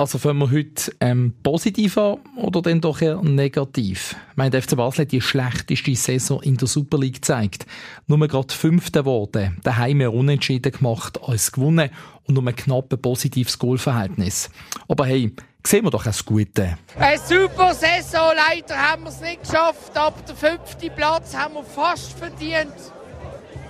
[0.00, 4.16] Also fangen wir heute ähm, positiv an oder dann doch eher negativ?
[4.34, 7.66] Mein FC Basel hat die schlechteste Saison in der Super League gezeigt.
[8.06, 11.90] Nur gerade Fünfte geworden, daheim mehr unentschieden gemacht als gewonnen
[12.24, 14.48] und nur ein knappes positives Goalverhältnis.
[14.88, 15.36] Aber hey,
[15.66, 16.78] sehen wir doch das Gute.
[16.98, 21.62] Eine super Saison, leider haben wir es nicht geschafft, aber den fünften Platz haben wir
[21.62, 22.72] fast verdient.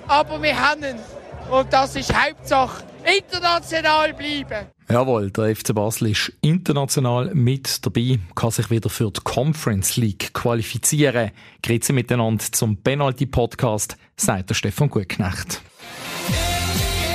[0.06, 1.00] Aber wir haben ihn.
[1.50, 2.84] Und das ist Hauptsache.
[3.18, 4.68] International bleiben.
[4.90, 10.34] Jawohl, der FC Basel ist international mit dabei, kann sich wieder für die Conference League
[10.34, 11.30] qualifizieren.
[11.62, 15.62] Grüezi miteinander zum Penalty-Podcast, sagt der Stefan Gutknecht.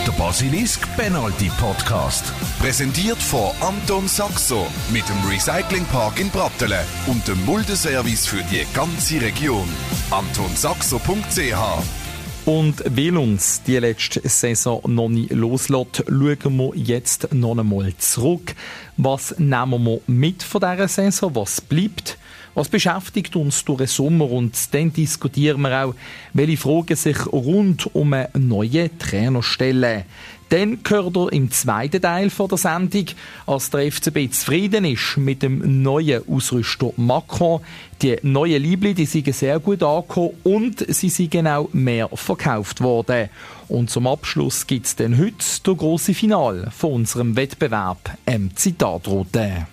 [0.06, 2.32] Der Basilisk Penalty Podcast.
[2.60, 9.20] Präsentiert von Anton Saxo mit dem Recyclingpark in Brattelen und dem Muldeservice für die ganze
[9.20, 9.68] Region.
[10.12, 12.05] AntonSaxo.ch
[12.46, 18.54] und weil uns die letzte Saison noch nicht loslässt, schauen wir jetzt noch einmal zurück.
[18.98, 21.36] Was nehmen wir mit von dieser Saison?
[21.36, 22.20] Was bleibt?
[22.54, 24.30] Was beschäftigt uns durch den Sommer?
[24.30, 25.96] Und dann diskutieren wir auch,
[26.34, 30.04] welche Fragen sich rund um eine neue Trainer stellen.
[30.50, 33.06] Dann gehört er im zweiten Teil der Sendung,
[33.48, 37.62] als der FCB zufrieden ist mit dem neuen Ausrüster Macron.
[38.02, 43.30] Die neuen Liebli, die sind sehr gut angekommen und sie sind auch mehr verkauft worden.
[43.68, 49.68] Und zum Abschluss gibt es dann heute das große Finale von unserem Wettbewerb, im Zitatroute.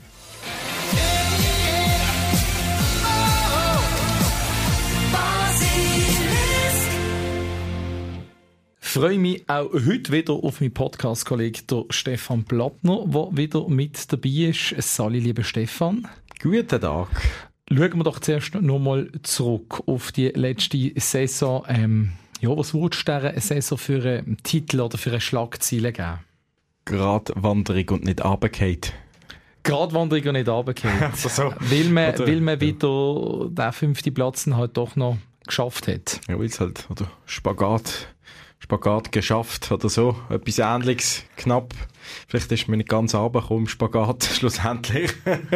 [8.93, 14.75] Freue mich auch heute wieder auf meinen Podcast-Kollegen Stefan Plattner, der wieder mit dabei ist.
[14.77, 16.07] Sali, lieber Stefan.
[16.43, 17.09] Guten Tag.
[17.71, 21.65] Schauen wir doch zuerst noch mal zurück auf die letzte Saison.
[21.69, 26.19] Ähm, ja, was würdest du dieser Saison für einen Titel oder für eine Schlagzeile geben?
[26.85, 28.81] Gradwanderung und nicht runtergefallen.
[29.63, 31.03] Gradwanderung und nicht runtergefallen.
[31.13, 31.55] also so.
[31.61, 36.21] Weil man, oder, weil man wieder den fünften Platz halt doch noch geschafft hat.
[36.29, 38.09] Ja, weil es halt, oder Spagat
[38.63, 40.15] Spagat geschafft oder so.
[40.31, 41.75] Etwas ähnliches, knapp.
[42.29, 45.13] Vielleicht ist man nicht ganz runtergekommen im Spagat, schlussendlich.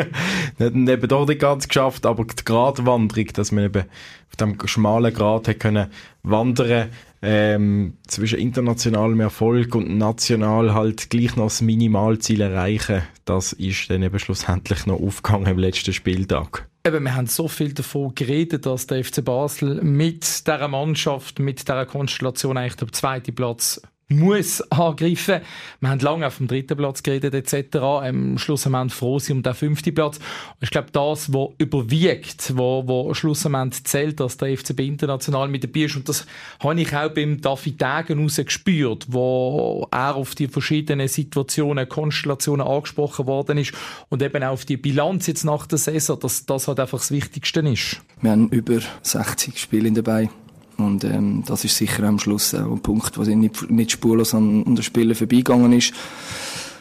[0.58, 3.84] nicht, eben doch nicht ganz geschafft, aber die Gratwanderung, dass man eben
[4.28, 5.86] auf dem schmalen Grat hat können
[6.24, 6.88] wandern
[7.22, 14.02] ähm, zwischen internationalem Erfolg und national halt gleich noch das Minimalziel erreichen, das ist dann
[14.02, 16.68] eben schlussendlich noch aufgegangen im letzten Spieltag.
[16.86, 21.62] Eben, wir haben so viel davon geredet, dass der FC Basel mit dieser Mannschaft, mit
[21.62, 25.40] dieser Konstellation eigentlich der zweite Platz muss angreifen.
[25.80, 27.76] Wir haben lange auf dem dritten Platz geredet etc.
[27.76, 30.20] Am Schluss am froh sind um den fünften Platz.
[30.60, 35.48] Ich glaube, das, was überwiegt, wo, wo Schluss am Ende zählt, dass der FCB international
[35.48, 35.96] mit dabei ist.
[35.96, 36.26] Und das
[36.60, 42.66] habe ich auch beim David Degen raus gespürt, wo er auf die verschiedenen Situationen, Konstellationen
[42.66, 43.72] angesprochen worden ist
[44.08, 47.10] und eben auch auf die Bilanz jetzt nach der Saison, dass das halt einfach das
[47.10, 48.00] Wichtigste ist.
[48.20, 50.28] Wir haben über 60 Spiele dabei
[50.78, 54.64] und ähm, das ist sicher am Schluss auch ein Punkt, wo nicht, nicht spurlos an,
[54.66, 55.92] an den Spielen vorbeigegangen ist.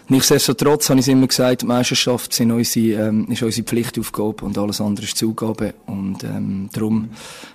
[0.07, 4.79] Nichtsdestotrotz habe ich immer gesagt, die Meisterschaft sind unsere, ähm, ist unsere Pflichtaufgabe und alles
[4.79, 5.73] andere ist Zugabe.
[5.87, 7.09] Und ähm, darum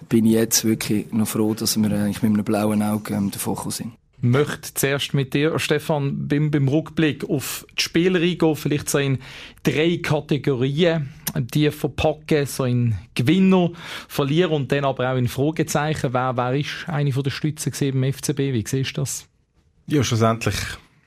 [0.09, 3.71] bin ich jetzt wirklich noch froh, dass wir eigentlich mit einem blauen Auge ähm, davon
[3.71, 8.99] sind möchte zuerst mit dir, Stefan, beim, beim Rückblick auf die Spieler eingehen, vielleicht so
[8.99, 9.19] in
[9.63, 13.71] drei Kategorien, die verpacken, so in Gewinner,
[14.09, 16.13] Verlierer und dann aber auch in Fragezeichen.
[16.13, 18.39] Wer, wer ist eine der Stützen im FCB?
[18.39, 19.27] Wie siehst du das?
[19.87, 20.57] Ja, schlussendlich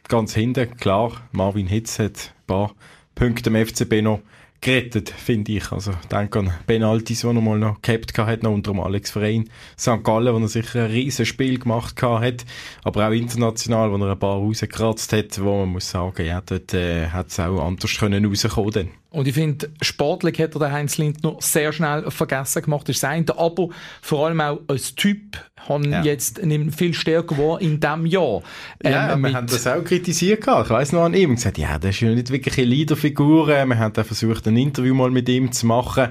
[0.07, 1.11] ganz hinten, klar.
[1.31, 2.75] Marvin Hitz hat ein paar
[3.15, 4.21] Punkte im FCB noch
[4.63, 5.71] gerettet, finde ich.
[5.71, 9.49] Also, denke an Penaltis, die er mal noch gehabt hat, noch unter dem Alex Verein.
[9.77, 10.03] St.
[10.03, 12.45] Gallen, wo er sicher ein riesen Spiel gemacht hat.
[12.83, 16.73] Aber auch international, wo er ein paar rausgekratzt hat, wo man muss sagen, ja, dort
[16.73, 19.02] äh, hat es auch anders können rauskommen können.
[19.13, 22.89] Und ich finde, sportlich hat er den Heinz Lindner sehr schnell vergessen gemacht.
[22.89, 23.29] Das ist sein.
[23.29, 23.69] Aber
[24.01, 25.37] vor allem auch als Typ
[25.69, 26.01] haben ja.
[26.01, 26.41] jetzt
[26.75, 28.41] viel stärker geworden in diesem Jahr.
[28.83, 30.39] Ähm, ja, wir haben das auch kritisiert.
[30.47, 31.35] Ich weiss noch an ihm.
[31.35, 33.49] gesagt, ja, das ist ja nicht wirklich eine Leaderfigur.
[33.49, 36.07] Wir haben dann versucht, ein Interview mal mit ihm zu machen.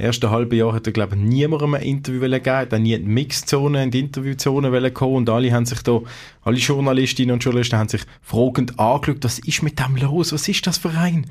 [0.00, 2.46] Erste halbe Jahr hat er, glaube ich, niemandem ein Interview gegeben.
[2.46, 5.16] Er hat nie in die Mixzone, in die Interviewzone kommen.
[5.16, 6.00] Und alle haben sich da,
[6.44, 10.32] alle Journalistinnen und Journalisten haben sich fragend angeschaut, was ist mit dem los?
[10.32, 11.26] Was ist das für ein?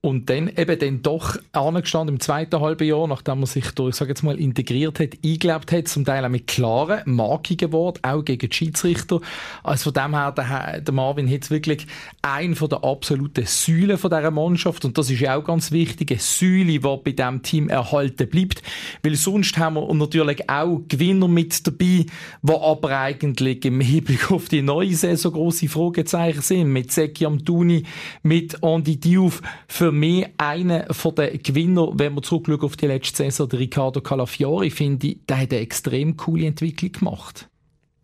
[0.00, 3.96] Und dann eben dann doch angestanden im zweiten halben Jahr, nachdem man sich durch, ich
[3.96, 8.24] sage jetzt mal, integriert hat, eingelebt hat, zum Teil auch mit klaren, markigen Worten, auch
[8.24, 9.20] gegen die Schiedsrichter.
[9.64, 11.84] Also von dem her, der, der Marvin hat wirklich
[12.22, 14.84] ein von der absoluten Säulen von dieser Mannschaft.
[14.84, 18.62] Und das ist ja auch ganz wichtig, eine Säule, die bei diesem Team erhalten bleibt,
[19.02, 22.06] weil sonst haben wir natürlich auch Gewinner mit dabei,
[22.42, 27.82] die aber eigentlich im Hinblick auf die neue Saison grosse Fragezeichen sind, mit Seki Amtuni,
[28.22, 33.16] mit Andy Diouf, für für mich einer den Gewinner, wenn wir zurückschauen auf die letzte
[33.16, 37.48] Saison, der Riccardo Calafiori, finde ich, der hat eine extrem coole Entwicklung gemacht.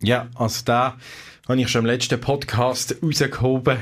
[0.01, 0.97] Ja, also da
[1.47, 3.77] habe ich schon im letzten Podcast rausgehoben.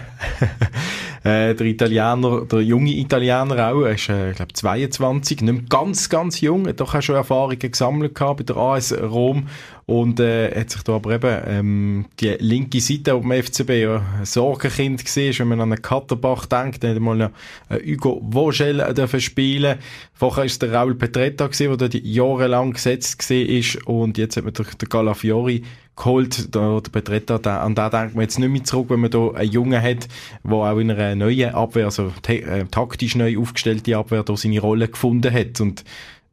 [1.24, 6.42] äh, der Italiener, der junge Italiener auch, er ist, äh, glaube 22, nicht ganz, ganz
[6.42, 9.48] jung, hat doch auch schon Erfahrungen gesammelt gehabt bei der AS Rom
[9.86, 14.26] und äh, hat sich da aber eben ähm, die linke Seite vom FCB ja ein
[14.26, 17.32] Sorgenkind gesehen, wenn man an einen Katterbach denkt, dann hat mal
[17.70, 19.78] äh, Hugo Vogel dürfen spielen.
[20.14, 24.46] Vorher ist der Raul Petretta gesehen, der dort jahrelang gesetzt gesehen ist und jetzt hat
[24.46, 25.64] man den, den Galafiori
[25.96, 26.56] geholt.
[26.56, 29.32] Der, der Petretta, der, an den denkt man jetzt nicht mehr zurück, wenn man da
[29.32, 30.08] einen Jungen hat,
[30.44, 34.88] der auch in einer neuen Abwehr, also äh, taktisch neu aufgestellte Abwehr, da seine Rolle
[34.88, 35.84] gefunden hat und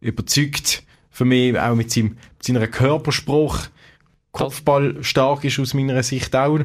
[0.01, 3.67] überzeugt für mich auch mit seinem, seiner Körperspruch.
[4.33, 6.61] Kopfball stark ist aus meiner Sicht auch.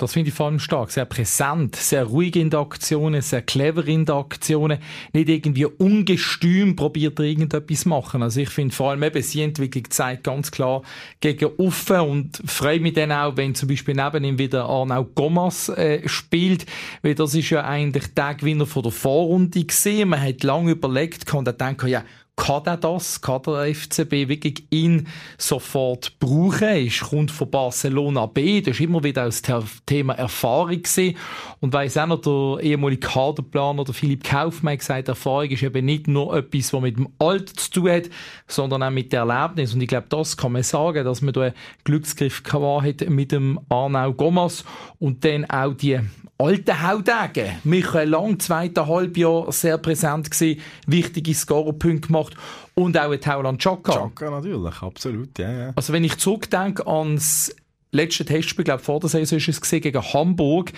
[0.00, 0.90] Das finde ich vor allem stark.
[0.90, 4.78] Sehr präsent, sehr ruhig in der Aktionen, sehr clever in der Aktionen.
[5.12, 8.22] Nicht irgendwie ungestüm probiert er irgendetwas machen.
[8.22, 10.80] Also ich finde vor allem eben, sie Entwicklung zeigt ganz klar
[11.20, 15.68] gegen offen und freue mich dann auch, wenn zum Beispiel neben ihm wieder Arnau Gomas
[15.68, 16.64] äh, spielt,
[17.02, 20.08] weil das ist ja eigentlich der Gewinner von der Vorrunde gesehen.
[20.08, 22.04] Man hat lange überlegt, kann er denken, ja,
[22.40, 25.06] kann er das, kann der FCB wirklich ihn
[25.36, 26.68] sofort brauchen.
[26.68, 29.42] Er kommt von Barcelona B, das ist immer wieder das
[29.84, 31.16] Thema Erfahrung gewesen.
[31.60, 36.08] Und weiss auch noch, der ehemalige Kaderplaner, der Philipp Kaufmann, gesagt, Erfahrung ist eben nicht
[36.08, 38.10] nur etwas, was mit dem Alter zu tun hat,
[38.46, 39.74] sondern auch mit der Erlebnis.
[39.74, 41.54] Und ich glaube, das kann man sagen, dass man da einen
[41.84, 44.64] Glücksgriff hat mit dem Arnau Gomas
[44.98, 46.00] und dann auch die
[46.40, 47.58] alten Haudegen.
[47.64, 52.34] Michael Lang, zweite Halbjahr sehr präsent gewesen, wichtige Scorerpunkte gemacht
[52.74, 53.92] und auch ein Tauland Chaka.
[53.92, 55.72] Chaka natürlich, absolut, ja, ja.
[55.76, 57.54] Also wenn ich zurückdenke ans
[57.92, 60.72] letzte Testspiel, glaube vor der Saison ist es gesehen, gegen Hamburg.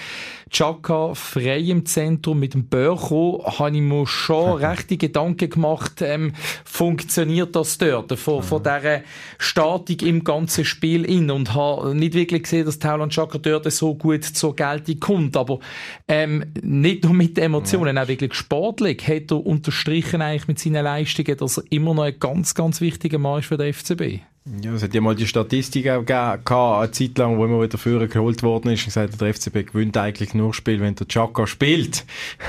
[0.52, 6.34] Chaka frei im Zentrum mit dem Börcho, habe ich mir schon rechte Gedanken gemacht, ähm,
[6.64, 9.00] funktioniert das dort, von, von dieser
[9.38, 11.30] Statik im ganzen Spiel in?
[11.30, 15.58] Und habe nicht wirklich gesehen, dass Tauland Chaka dort so gut zur Geltung kommt, aber
[16.06, 21.36] ähm, nicht nur mit Emotionen, auch wirklich sportlich hat er unterstrichen eigentlich mit seinen Leistungen,
[21.36, 24.20] dass er immer noch ein ganz, ganz wichtiger Mann ist für den FCB.
[24.60, 27.78] Ja, es hat ja mal die Statistik auch gegeben, eine Zeit lang, wo immer wieder
[27.78, 31.46] Führer geholt worden ist und gesagt, der FCB gewinnt eigentlich nur Spiel, wenn der Chaka
[31.46, 32.04] spielt.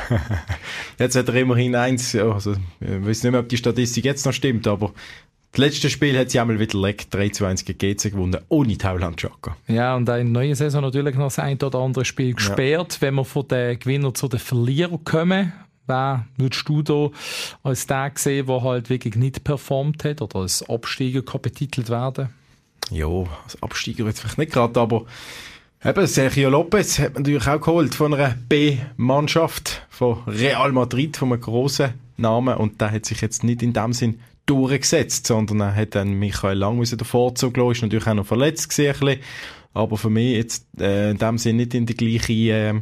[1.00, 4.34] jetzt hat er immerhin eins, also, ich weiß nicht mehr, ob die Statistik jetzt noch
[4.34, 4.94] stimmt, aber
[5.54, 8.76] das letzte Spiel hat sie einmal wieder leckt 3 zu 1 gegen GC gewonnen, ohne
[8.76, 9.56] Tauland Chaka.
[9.68, 12.94] Ja, und in der neuen Saison natürlich noch das ein oder andere Spiel gesperrt.
[12.94, 13.02] Ja.
[13.02, 15.54] Wenn wir von den Gewinnern zu den Verlierern kommen,
[15.86, 17.12] wer würdest du da
[17.62, 22.30] als der sehen, der halt wirklich nicht performt hat oder als Absteiger betitelt werden?
[22.90, 25.06] Ja, als Absteiger jetzt vielleicht nicht gerade, aber
[25.86, 31.32] eben Sergio Lopez hat man natürlich auch geholt von einer B-Mannschaft von Real Madrid, von
[31.32, 35.76] einem grossen Namen und der hat sich jetzt nicht in dem Sinn durchgesetzt, sondern er
[35.76, 39.20] hat dann Michael Lang müssen den Vorzug lassen, ist natürlich auch noch verletzt gesehen,
[39.74, 42.82] aber für mich jetzt äh, in dem Sinn nicht in die gleiche äh,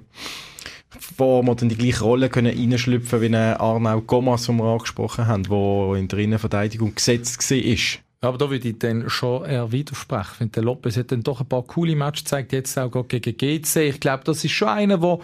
[1.18, 5.28] wo wir dann die gleiche Rolle können reinschlüpfen wie ein Arnau Gomas, den wir angesprochen
[5.28, 8.11] haben, der in der Innenverteidigung gesetzt war.
[8.24, 10.36] Aber da würde ich dann schon eher widersprechen.
[10.38, 13.78] Finde, der Lopez hat dann doch ein paar coole Matches gezeigt, jetzt auch gegen GC.
[13.78, 15.20] Ich glaube, das ist schon einer, der,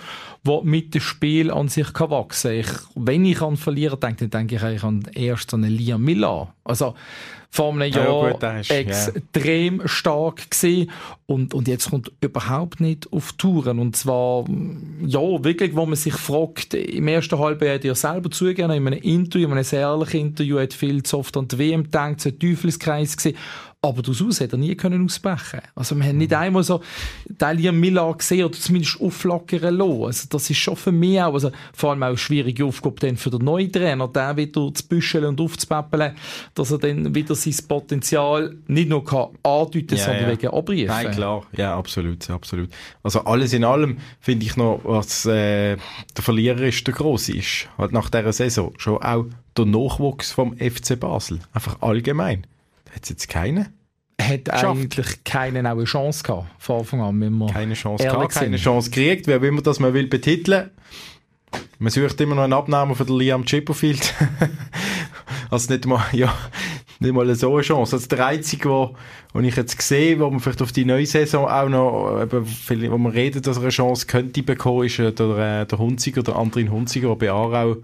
[0.47, 2.79] der mit dem Spiel an sich kann wachsen kann.
[2.95, 6.53] wenn ich an Verlierer denke, dann denke ich eigentlich an erst an Liam Miller.
[6.63, 6.95] Also,
[7.49, 9.87] vor einem Jahr ja, gut, extrem ja.
[9.87, 10.91] stark gesehen
[11.25, 13.79] und, und jetzt kommt überhaupt nicht auf Touren.
[13.79, 14.45] Und zwar,
[15.05, 18.99] ja, wirklich, wo man sich fragt, im ersten Halbjahr hat er selber zugegeben, in einem
[19.01, 22.29] Interview, in einem sehr ehrlichen Interview, hat viel zu oft an die WM gedacht, so
[22.29, 23.37] ein Teufelskreis gesehen.
[23.79, 26.37] Aber daraus hat er nie können ausbrechen Also wir haben nicht mhm.
[26.37, 26.81] einmal so
[27.53, 30.03] Liam Miller gesehen oder zumindest auflockern lassen.
[30.03, 33.17] Also das ist schon für mich auch, also vor allem auch eine schwierige Aufgabe dann
[33.17, 36.15] für den neuen Trainer, den wieder zu büscheln und aufzupäppeln,
[36.55, 40.31] dass er dann wieder sein Potenzial nicht nur kann andeuten, ja, sondern ja.
[40.31, 40.87] wegen abrufen.
[40.87, 41.43] Nein, klar.
[41.55, 42.71] Ja, absolut, absolut.
[43.03, 45.77] Also alles in allem finde ich noch, was äh,
[46.15, 47.69] der Verlierer ist, der Grosse ist.
[47.77, 51.39] Halt nach dieser Saison schon auch der Nachwuchs vom FC Basel.
[51.53, 52.47] Einfach allgemein.
[52.93, 53.73] Hat es jetzt keinen?
[54.19, 54.65] Hat geschafft.
[54.65, 57.21] eigentlich keinen auch eine Chance gehabt, von Anfang an.
[57.21, 60.71] Wenn wir keine Chance gehabt, keine Chance gekriegt, wer immer das man will betiteln.
[61.79, 64.13] Man sucht immer noch einen Abnehmer von Liam Chipperfield.
[65.51, 66.33] also nicht mal, ja,
[66.99, 67.95] nicht mal so eine Chance.
[67.95, 68.95] Also der einzige, wo,
[69.33, 72.97] wo ich jetzt sehe, wo man vielleicht auf die neue Saison auch noch, eben, wo
[72.97, 77.09] man redet, dass er eine Chance könnte bekommen, ist der, der Hunziger, der Andrin Hunziger,
[77.09, 77.77] der bei Aarau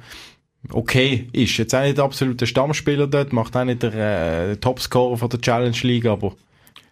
[0.71, 1.57] okay ist.
[1.57, 5.41] Jetzt auch nicht der absolute Stammspieler dort, macht auch nicht der äh, Topscorer von der
[5.41, 6.35] Challenge League, aber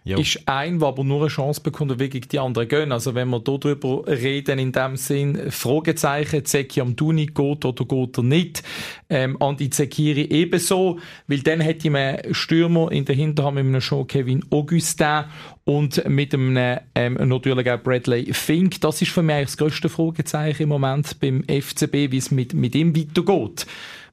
[0.04, 0.18] jo.
[0.18, 2.92] ist ein, der aber nur eine Chance bekommt, wie gegen die anderen gehen.
[2.92, 8.18] Also wenn wir hier darüber reden, in dem Sinn, Fragezeichen, Zeki Amduni geht oder geht
[8.18, 8.62] er nicht,
[9.08, 14.04] ähm, Andi Zekiri ebenso, weil dann hätte man Stürmer in der Hinterhand mit einem Show
[14.04, 15.24] Kevin Augustin
[15.64, 18.80] und mit einem ähm, natürlich auch Bradley Fink.
[18.80, 22.74] Das ist für mich das grösste Fragezeichen im Moment beim FCB, wie es mit, mit
[22.74, 23.66] ihm weitergeht.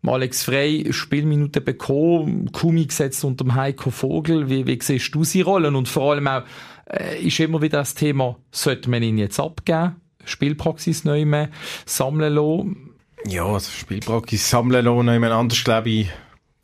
[0.06, 4.50] Alex Frey Spielminuten bekommen, Kumi gesetzt unter dem Heiko Vogel.
[4.50, 5.76] Wie, wie siehst du seine Rollen?
[5.76, 6.44] Und vor allem auch,
[6.90, 9.96] äh, ist immer wieder das Thema, sollte man ihn jetzt abgeben?
[10.24, 11.50] Spielpraxis neu mehr
[11.86, 12.90] sammeln lassen?
[13.28, 16.10] Ja, also Spielpraxis sammeln lassen, jemand anders glaube ich,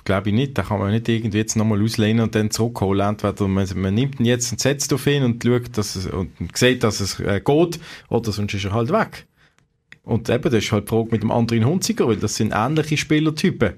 [0.06, 0.58] glaube ich nicht.
[0.58, 3.10] Da kann man nicht irgendwie jetzt nochmal auslehnen und dann zurückholen.
[3.10, 6.32] Entweder man, man nimmt ihn jetzt und setzt auf ihn und schaut, dass es, und
[6.56, 9.28] sieht, dass es äh, geht, oder sonst ist er halt weg.
[10.06, 12.96] Und eben, das ist halt die Frage mit dem anderen Hunziger, weil das sind ähnliche
[12.98, 13.74] Spielertypen.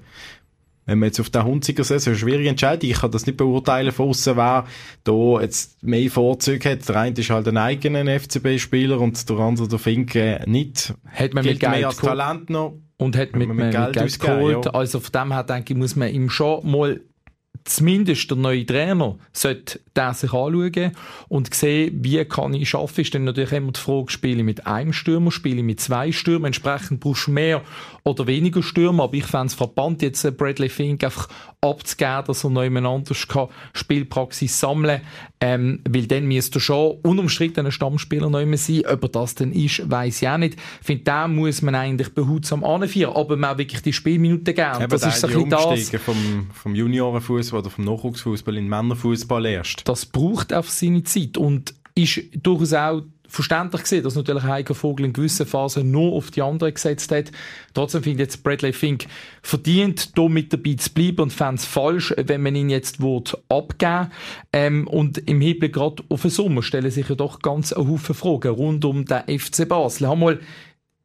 [0.88, 2.88] Wenn man jetzt auf den Hunziger sieht, ist eine schwierige Entscheidung.
[2.88, 4.66] Ich kann das nicht beurteilen von außen, wer
[5.04, 6.88] da jetzt mehr Vorzüge hat.
[6.88, 10.94] Der eine ist halt ein eigener FCB-Spieler und der andere, der Finke, nicht.
[11.04, 12.78] Hat man mit Geld mehr als Talent noch.
[12.96, 14.64] Und hat mit, mit, Geld, Geld geholt.
[14.64, 14.70] Ja.
[14.70, 17.02] Also von dem her denke ich, muss man ihm schon mal
[17.64, 20.92] zumindest der neue Trainer sollte der sich anschauen
[21.28, 23.00] und sehen, wie kann ich schaffen.
[23.00, 26.12] Ist dann natürlich immer die Frage, spiele ich mit einem Stürmer, spiele ich mit zwei
[26.12, 26.46] Stürmern.
[26.46, 27.62] Entsprechend brauchst du mehr
[28.04, 29.04] oder weniger Stürmer.
[29.04, 31.28] Aber ich fände es verbannt, jetzt Bradley Fink einfach
[31.60, 35.00] abzugeben, dass er noch jemand anders kann Spielpraxis sammeln
[35.40, 38.82] ähm, weil dann müsste schon unumstritten ein Stammspieler noch immer sein.
[38.86, 40.54] Ob er das denn ist, weiß ich auch nicht.
[40.80, 44.80] Ich finde, da muss man eigentlich behutsam anführen, aber man auch wirklich die Spielminuten geben.
[44.80, 45.90] Eben, das ist so ein das.
[46.04, 49.86] Vom, vom Juniorenfußball oder vom Nachwuchsfußball in den Männerfußball erst.
[49.86, 55.06] Das braucht auf seine Zeit und ist durchaus auch verständlich gesehen, dass natürlich Heiko Vogel
[55.06, 57.30] in gewissen Phasen nur auf die anderen gesetzt hat.
[57.74, 59.06] Trotzdem finde ich jetzt Bradley Fink
[59.42, 62.98] verdient, hier mit dabei zu bleiben und fände es falsch, wenn man ihn jetzt
[63.48, 64.10] abgeben
[64.52, 68.14] ähm, Und im Hinblick gerade auf den Sommer stellen sich ja doch ganz eine Haufen
[68.14, 70.04] Fragen rund um den FC Basel.
[70.04, 70.40] Ich habe mal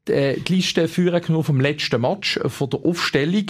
[0.08, 3.46] die Liste führen genommen vom letzten Match von der Aufstellung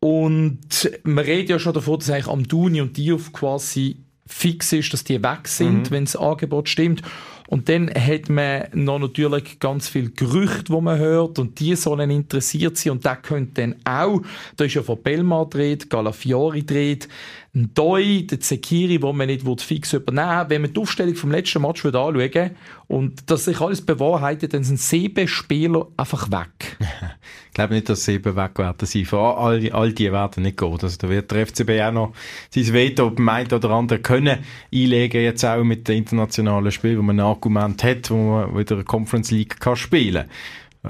[0.00, 5.04] und man redet ja schon davon, dass eigentlich Amduni und Diouf quasi fix ist, dass
[5.04, 5.90] die weg sind, mhm.
[5.90, 7.02] wenn das Angebot stimmt.
[7.46, 12.10] Und dann hat man noch natürlich ganz viel Gerüchte, wo man hört, und die sollen
[12.10, 14.22] interessiert sein, und da könnte dann auch,
[14.56, 17.06] da ist ja von Belmar dreht, Galafiori dreht,
[17.54, 20.46] ein Doi, der Zekiri, wo man nicht fix übernehmen.
[20.48, 22.50] Wenn man die Aufstellung vom letzten Match anschauen
[22.88, 26.76] und das sich alles bewahrheitet, dann sind sieben Spieler einfach weg.
[26.80, 29.04] ich glaube nicht, dass sieben weg werden sein.
[29.04, 30.72] Vor all, all die werden nicht gehen.
[30.72, 32.12] Also da wird der FCB auch noch
[32.50, 34.38] sein Veto einen oder anderen können
[34.72, 38.74] einlegen, jetzt auch mit den internationalen Spielen, wo man ein Argument hat, wo man wieder
[38.74, 40.30] eine Conference League kann spielen kann.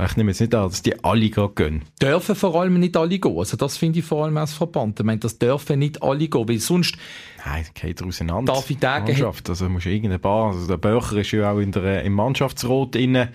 [0.03, 1.83] Ich nehme jetzt nicht an, dass die alle gerade gehen.
[2.03, 3.39] Dürfen vor allem nicht alle gehen.
[3.39, 4.99] Also das finde ich vor allem als Verband.
[4.99, 6.97] Ich meine, das dürfen nicht alle gehen, weil sonst...
[7.47, 8.55] Nein, geht er auseinander.
[8.55, 9.49] Darf ich sagen, Mannschaft.
[9.49, 12.97] Also musst du irgendeine Bar, also der Böcher ist ja auch in der, im Mannschaftsrot
[12.97, 13.31] inne.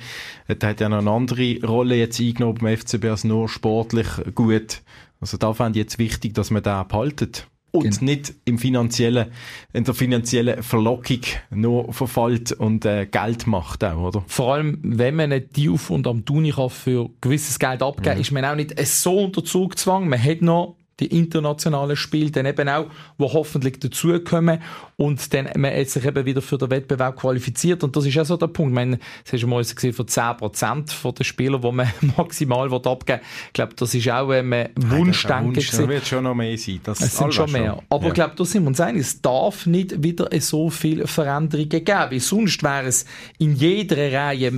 [0.48, 4.82] Er hat ja noch eine andere Rolle jetzt eingenommen beim FCB als nur sportlich gut.
[5.22, 8.04] Also da fände ich jetzt wichtig, dass man den behaltet und genau.
[8.04, 9.28] nicht im finanziellen,
[9.74, 11.22] in der finanziellen Verlockung
[11.52, 14.24] nur verfällt und äh, Geld macht auch, oder?
[14.28, 18.16] Vor allem, wenn man nicht die Auf- und am Tuni kann für gewisses Geld abgeben,
[18.16, 18.22] mhm.
[18.22, 20.10] ist man auch nicht so unter Zugzwang.
[20.10, 22.88] Man hat noch die internationalen Spiele dann eben auch,
[23.18, 24.62] wo hoffentlich dazukommen
[24.98, 28.26] und dann man jetzt sich eben wieder für den Wettbewerb qualifiziert und das ist auch
[28.26, 28.72] so der Punkt.
[28.72, 32.74] Ich meine, das hast du mal gesehen von 10% von den Spielern, die man maximal
[32.74, 33.28] abgeben will.
[33.48, 35.56] Ich glaube, das ist auch ein Wunschdenken.
[35.56, 36.80] Wunsch, da wird schon noch mehr sein.
[36.84, 37.76] Das es sind schon mehr.
[37.76, 37.84] Schon.
[37.90, 38.08] Aber ja.
[38.10, 41.86] ich glaube, da sind wir uns einig, es darf nicht wieder so viele Veränderungen geben,
[41.88, 43.06] weil sonst wäre es
[43.38, 44.52] in jeder Reihe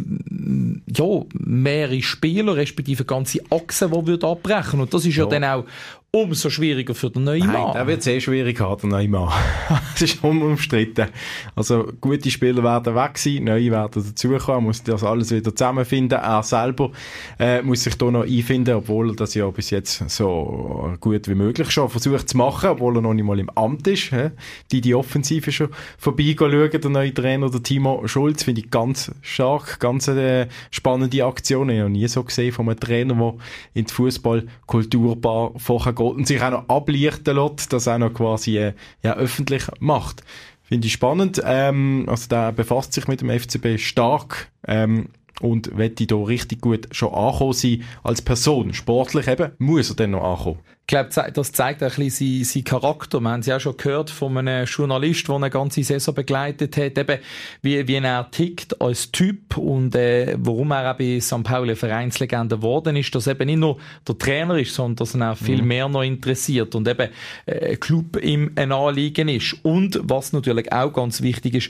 [0.87, 5.65] ja, mehrere Spieler, respektive ganze Achsen, die abbrechen und das ist ja, ja dann auch
[6.13, 7.73] umso schwieriger für den neuen Mann.
[7.73, 9.31] Nein, wird sehr schwierig haben, der neue Mann.
[9.93, 11.07] das ist unumstritten.
[11.55, 16.19] Also, gute Spieler werden weg sein, neue werden dazukommen, muss das alles wieder zusammenfinden.
[16.19, 16.91] Er selber
[17.39, 21.35] äh, muss sich da noch einfinden, obwohl er das ja bis jetzt so gut wie
[21.35, 24.09] möglich schon versucht zu machen, obwohl er noch nicht mal im Amt ist.
[24.09, 24.31] He?
[24.73, 29.79] Die die Offensive schon vorbeigehen der neue Trainer, der Timo Schulz, finde ich ganz stark,
[29.79, 31.69] ganz äh, spannende Aktion.
[31.69, 33.33] Ich habe noch nie so gesehen von einem Trainer, der
[33.75, 38.57] in die Fußballkulturbar vorher geht und sich auch noch ablichten lässt, das auch noch quasi
[38.57, 40.23] äh, ja, öffentlich macht.
[40.63, 41.41] Finde ich spannend.
[41.43, 44.49] Ähm, also der befasst sich mit dem FCB stark.
[44.65, 45.09] Ähm,
[45.39, 48.73] und wette da richtig gut schon ankommen sein als Person.
[48.73, 50.59] Sportlich eben muss er dann noch ankommen.
[50.81, 53.21] Ich glaube, das zeigt ein bisschen seinen, Charakter.
[53.21, 56.97] Wir haben es ja schon gehört von einem Journalist, der eine ganze Saison begleitet hat,
[56.97, 57.19] eben,
[57.61, 61.43] wie, wie er tickt als Typ und äh, warum er auch bei St.
[61.43, 65.37] Pauli Vereinslegende geworden ist, dass eben nicht nur der Trainer ist, sondern dass er auch
[65.37, 65.67] viel mhm.
[65.67, 67.07] mehr noch interessiert und eben
[67.45, 69.55] äh, Club im ein Anliegen ist.
[69.63, 71.69] Und was natürlich auch ganz wichtig ist,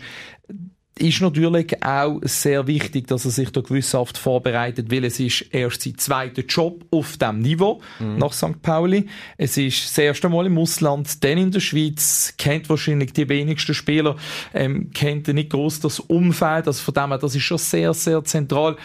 [0.99, 5.83] ist natürlich auch sehr wichtig, dass er sich da gewissenhaft vorbereitet, weil es ist erst
[5.83, 8.17] sein zweiter Job auf dem Niveau mhm.
[8.17, 8.61] nach St.
[8.61, 9.07] Pauli.
[9.37, 13.73] Es ist das erste Mal im Ausland, dann in der Schweiz, kennt wahrscheinlich die wenigsten
[13.73, 14.17] Spieler,
[14.53, 18.23] ähm, kennt nicht groß das Umfeld, also von dem her, das ist schon sehr, sehr
[18.23, 18.77] zentral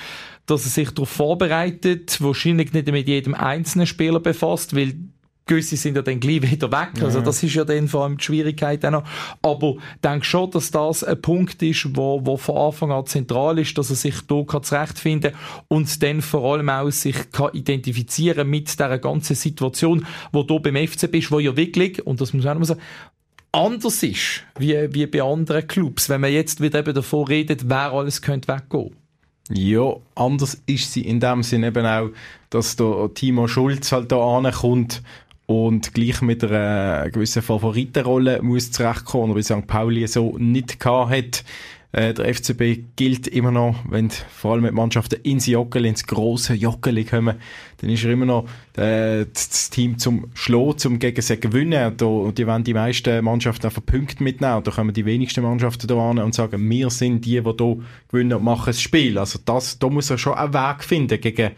[0.47, 4.95] dass er sich darauf vorbereitet, wahrscheinlich nicht mit jedem einzelnen Spieler befasst, weil
[5.47, 6.91] gewisse sind ja dann gleich wieder weg.
[6.95, 7.07] Also ja.
[7.07, 9.05] Also das ist ja dann vor allem die Schwierigkeit auch noch.
[9.43, 13.59] Aber ich denke schon, dass das ein Punkt ist, wo, wo von Anfang an zentral
[13.59, 15.33] ist, dass er sich hier kann zurechtfinden
[15.69, 20.77] und dann vor allem auch sich kann identifizieren mit dieser ganzen Situation, wo du beim
[20.77, 22.81] FCB ist, wo ja wirklich, und das muss man auch noch sagen,
[23.53, 26.09] anders ist, wie, wie bei anderen Clubs.
[26.09, 28.95] Wenn man jetzt wieder eben davon redet, wer alles könnte weggehen.
[29.49, 32.11] Ja, anders ist sie in dem Sinne eben auch,
[32.51, 35.03] dass der Timo Schulz halt da ankommt
[35.47, 39.67] und gleich mit einer gewissen Favoritenrolle muss zurechtkommen, weil St.
[39.67, 41.45] Pauli so nicht gehabt hat.
[41.93, 46.53] Äh, der FCB gilt immer noch, wenn vor allem mit Mannschaften ins Joggeli, ins grosse
[46.53, 47.37] Joggeli kommen,
[47.79, 51.97] dann ist er immer noch äh, das Team zum Schlagen, zum gegen sie gewinnen.
[51.99, 54.63] Und die wollen die meisten Mannschaften einfach Punkte mitnehmen.
[54.65, 57.77] Da kommen die wenigsten Mannschaften da an und sagen, wir sind die, die hier
[58.11, 59.17] gewinnen und machen das Spiel.
[59.17, 61.53] Also das, da muss er schon einen Weg finden gegen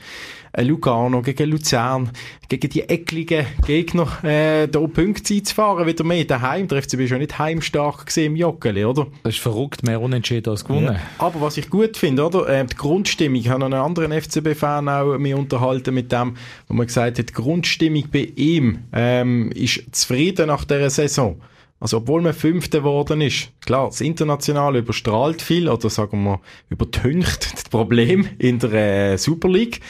[0.56, 2.10] Lugano, gegen Luzern,
[2.48, 6.68] gegen die ekligen Gegner, äh, da Punkte einzufahren, wieder mehr daheim.
[6.68, 9.06] Der FCB ist ja nicht heimstark gesehen im Joggeli, oder?
[9.22, 10.94] Das ist verrückt, mehr unentschieden als gewonnen.
[10.94, 11.00] Ja.
[11.18, 12.48] Aber was ich gut finde, oder?
[12.48, 16.34] Äh, die Grundstimmung, ich habe einen anderen FCB-Fan auch mich unterhalten mit dem,
[16.68, 21.40] wo man gesagt hat, die Grundstimmung bei ihm ähm, ist zufrieden nach dieser Saison.
[21.80, 26.40] Also, obwohl man Fünfter geworden ist, klar, das Internationale überstrahlt viel, oder sagen wir,
[26.70, 29.80] übertüncht das Problem in der äh, Super League.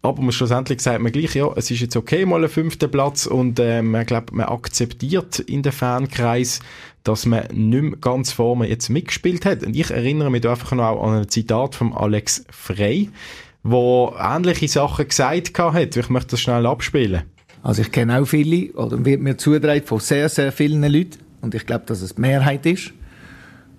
[0.00, 3.26] Aber man schlussendlich sagt man gleich, ja, es ist jetzt okay, mal ein fünfter Platz
[3.26, 6.60] und äh, man glaubt, man akzeptiert in den Fankreis,
[7.02, 9.64] dass man nicht mehr ganz vorne jetzt mitgespielt hat.
[9.64, 13.10] Und ich erinnere mich einfach noch an ein Zitat von Alex Frey,
[13.64, 15.96] wo ähnliche Sachen gesagt hat.
[15.96, 17.22] Ich möchte das schnell abspielen.
[17.62, 21.54] Also ich kenne auch viele, oder wird mir zugetragen von sehr, sehr vielen Leuten, und
[21.54, 22.92] ich glaube, dass es die Mehrheit ist,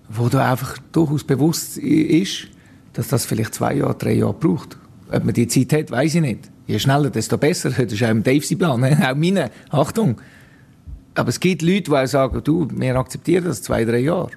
[0.08, 2.48] wo da einfach durchaus bewusst ist,
[2.92, 4.76] dass das vielleicht zwei Jahre, drei Jahre braucht.
[5.12, 6.50] Ob man die Zeit hat, weiß ich nicht.
[6.66, 7.70] Je schneller, desto besser.
[7.70, 9.50] Das ist auch im Dave Plan, auch meine.
[9.70, 10.20] Achtung.
[11.14, 14.30] Aber es gibt Leute, die auch sagen, du, wir akzeptieren das zwei, drei Jahre.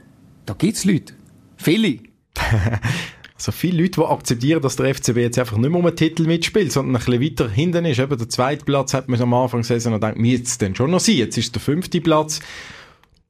[0.46, 1.14] Da gibt es Leute.
[1.58, 2.00] Viele.
[3.36, 6.26] also viele Leute, die akzeptieren, dass der FCB jetzt einfach nicht mehr um einen Titel
[6.26, 8.00] mitspielt, sondern ein bisschen weiter hinten ist.
[8.00, 10.92] Eben der zweite Platz hat man am Anfang gesehen und denkt, mir jetzt denn schon
[10.92, 11.16] noch sein.
[11.16, 12.40] Jetzt ist der fünfte Platz.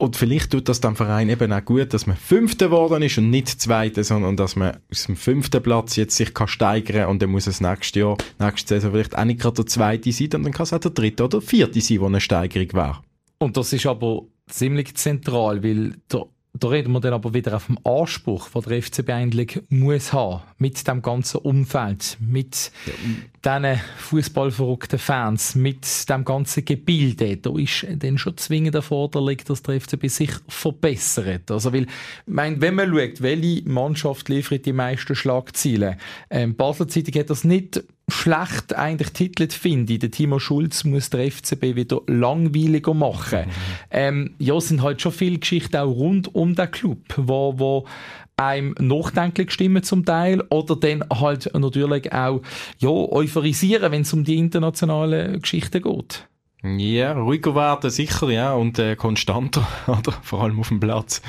[0.04, 3.30] Und vielleicht tut das dem Verein eben auch gut, dass man Fünfter geworden ist und
[3.30, 7.30] nicht Zweiter, sondern dass man aus dem fünften Platz jetzt sich kann steigern und dann
[7.30, 10.64] muss es nächstes Jahr, nächste Saison vielleicht auch nicht gerade der Zweite sein, dann kann
[10.66, 12.98] es auch der Dritte oder Vierte sein, wo eine Steigerung wäre.
[13.40, 16.26] Und das ist aber ziemlich zentral, weil der
[16.60, 20.44] da reden wir dann aber wieder auf dem Anspruch, den der FCB eigentlich muss haben,
[20.60, 23.60] mit dem ganzen Umfeld, mit ja.
[23.60, 27.38] diesen fußballverrückten Fans, mit dem ganzen Gebilde.
[27.38, 31.50] Da ist dann schon zwingend erforderlich, dass der FCB sich verbessert.
[31.50, 31.88] Also, weil,
[32.28, 35.98] mein, wenn man schaut, welche Mannschaft liefert die meisten Schlagziele,
[36.30, 40.00] ähm, Basel Zeitung hat das nicht schlecht eigentlich titelt finde ich.
[40.00, 43.46] Der Timo Schulz muss der FCB wieder langweiliger machen.
[43.46, 43.52] Mhm.
[43.92, 47.86] Ähm, ja, es sind halt schon viele Geschichten auch rund um den Club, wo, wo
[48.36, 52.42] einem nachdenklich stimmen zum Teil oder dann halt natürlich auch
[52.80, 56.28] ja, euphorisieren, wenn es um die internationalen Geschichten geht.
[56.66, 60.14] Ja, ruhiger werden sicher, ja, und äh, konstanter, oder?
[60.24, 61.22] Vor allem auf dem Platz.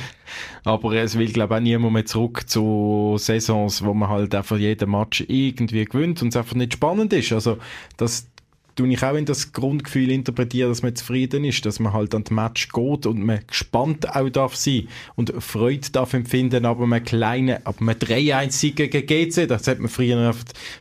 [0.62, 4.59] Aber es will, glaube ich, auch niemand mehr zurück zu Saisons, wo man halt einfach
[4.59, 7.33] jeden Match irgendwie gewinnt und es einfach nicht spannend ist.
[7.33, 7.59] Also,
[7.97, 8.29] das
[8.77, 12.23] tue ich auch in das Grundgefühl interpretieren, dass man zufrieden ist, dass man halt an
[12.23, 17.05] das Match geht und man gespannt auch darf sein und Freude darf empfinden, aber man
[17.05, 20.33] kleine, aber man 3-1 gegen GC, das hat man früher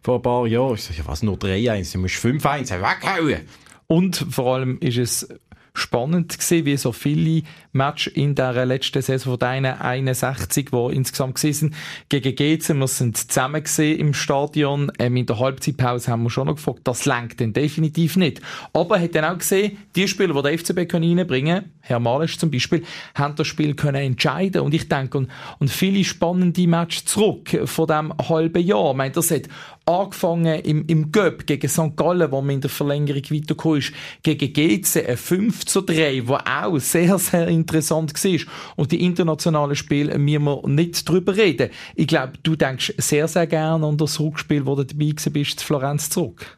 [0.04, 3.42] vor ein paar Jahren, ich sage, ja, was, nur 3-1, du musst 5-1 weghauen.
[3.88, 5.28] Und vor allem ist es
[5.76, 7.42] spannend gewesen, wie so viele
[7.72, 11.76] Matches in der letzten Saison von deinen 61, die insgesamt gewesen sind.
[12.10, 14.92] Gegen GC, wir sind zusammen gesehen im Stadion.
[15.00, 18.42] Ähm, in der Halbzeitpause haben wir schon noch gefragt, das lenkt denn definitiv nicht.
[18.74, 22.00] Aber er hat dann auch gesehen, die Spieler, die der FCB können reinbringen können, Herr
[22.00, 22.84] Malisch zum Beispiel,
[23.16, 24.62] haben das Spiel können entscheiden.
[24.62, 28.98] Und ich denke, und, und viele spannende Matches zurück von dem halben Jahr.
[29.06, 29.50] Ich das hat
[29.86, 31.96] angefangen im, im Göpp gegen St.
[31.96, 33.94] Gallen, wo man in der Verlängerung weitergekommen ist,
[34.24, 38.54] gegen GC ein 5 zu 3, wo auch sehr, sehr interessant war.
[38.76, 41.70] Und die internationalen Spiele müssen wir nicht drüber reden.
[41.96, 45.66] Ich glaube, du denkst sehr, sehr gerne an das Rückspiel, wo du dabei bist, zu
[45.66, 46.58] Florenz zurück.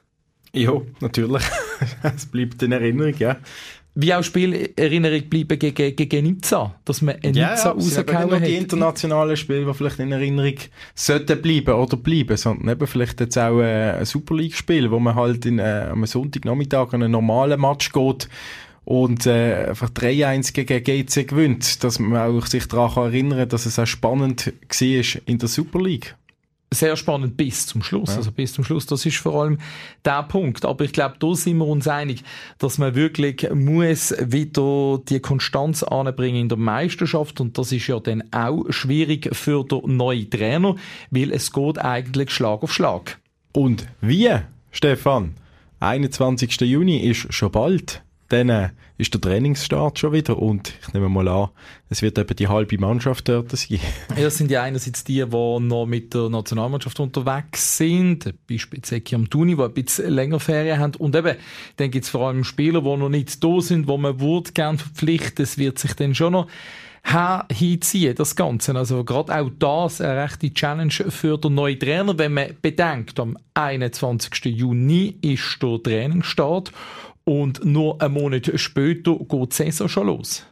[0.53, 1.43] Ja, natürlich.
[2.03, 3.37] es bleibt in Erinnerung, ja
[3.95, 8.47] wie auch Spielerinnerung bleiben gegen, gegen Nizza, dass man eine ja, Nizza ja, rausgehauen hat.
[8.47, 10.55] die internationalen Spiele, die vielleicht in Erinnerung
[10.93, 15.15] sollten bleiben oder bleiben, sondern eben vielleicht jetzt auch äh, ein Super League-Spiel, wo man
[15.15, 18.27] halt in, äh, am Sonntagnachmittag an einen normalen Match geht
[18.83, 23.65] und äh, einfach 3-1 gegen GC gewinnt, dass man auch sich daran erinnern kann, dass
[23.65, 26.15] es auch spannend war in der Super League
[26.71, 28.11] sehr spannend bis zum Schluss.
[28.11, 28.17] Ja.
[28.17, 29.59] Also bis zum Schluss, das ist vor allem
[30.03, 30.65] der Punkt.
[30.65, 32.23] Aber ich glaube, da sind wir uns einig,
[32.57, 37.99] dass man wirklich muss wieder die Konstanz anbringen in der Meisterschaft und das ist ja
[37.99, 40.75] dann auch schwierig für den neuen Trainer,
[41.11, 43.19] weil es geht eigentlich Schlag auf Schlag.
[43.53, 44.31] Und wie,
[44.71, 45.35] Stefan?
[45.79, 46.61] 21.
[46.61, 48.01] Juni ist schon bald.
[48.29, 51.49] Dann äh, ist der Trainingsstart schon wieder und ich nehme mal an,
[51.89, 53.79] es wird eben die halbe Mannschaft dort sein.
[54.15, 59.29] Ja, das sind ja einerseits die, die noch mit der Nationalmannschaft unterwegs sind, beispielsweise am
[59.29, 61.35] Tuni, die ein bisschen länger Ferien haben und eben,
[61.77, 64.77] dann gibt es vor allem Spieler, die noch nicht da sind, wo man würde gerne
[64.77, 66.47] verpflichten, es wird sich dann schon noch
[67.51, 68.75] hinziehen, das Ganze.
[68.75, 73.37] Also gerade auch das eine rechte Challenge für den neuen Trainer, wenn man bedenkt, am
[73.53, 74.45] 21.
[74.45, 76.71] Juni ist der Trainingsstart
[77.25, 80.45] und nur einen Monat später geht die Saison schon los.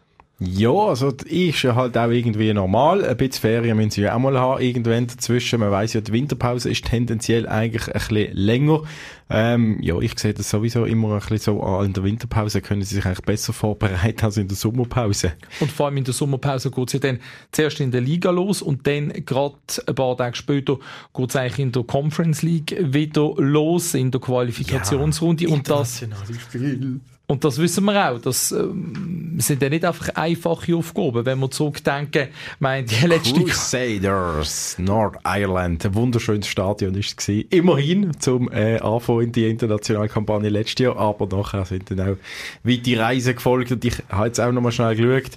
[0.46, 3.06] Ja, also ist ja halt auch irgendwie normal.
[3.06, 5.60] Ein bisschen Ferien müssen sie ja auch mal haben, irgendwann dazwischen.
[5.60, 8.82] Man weiß ja, die Winterpause ist tendenziell eigentlich ein bisschen länger.
[9.30, 11.86] Ähm, ja, ich sehe das sowieso immer ein bisschen so an.
[11.86, 15.34] In der Winterpause können sie sich eigentlich besser vorbereiten als in der Sommerpause.
[15.62, 17.20] Und vor allem in der Sommerpause geht es ja dann
[17.52, 19.56] zuerst in der Liga los und dann gerade
[19.88, 20.78] ein paar Tage später
[21.14, 25.46] geht es eigentlich in der Conference League wieder los, in der Qualifikationsrunde.
[25.46, 26.04] Ja, und das,
[26.50, 27.00] Spiel.
[27.26, 28.20] Und das wissen wir auch.
[28.20, 31.26] Das ähm, sind ja nicht einfach einfache Aufgaben.
[31.26, 32.28] Wenn wir zurückdenken,
[32.60, 33.42] meine, die letzte...
[33.42, 35.86] Crusaders, Nordirland.
[35.86, 40.98] Ein wunderschönes Stadion ist es Immerhin zum äh, Anfang in die internationale Kampagne letztes Jahr.
[40.98, 42.18] Aber nachher sind dann auch
[42.64, 43.72] weite Reisen gefolgt.
[43.72, 45.32] Und ich habe jetzt auch noch mal schnell geschaut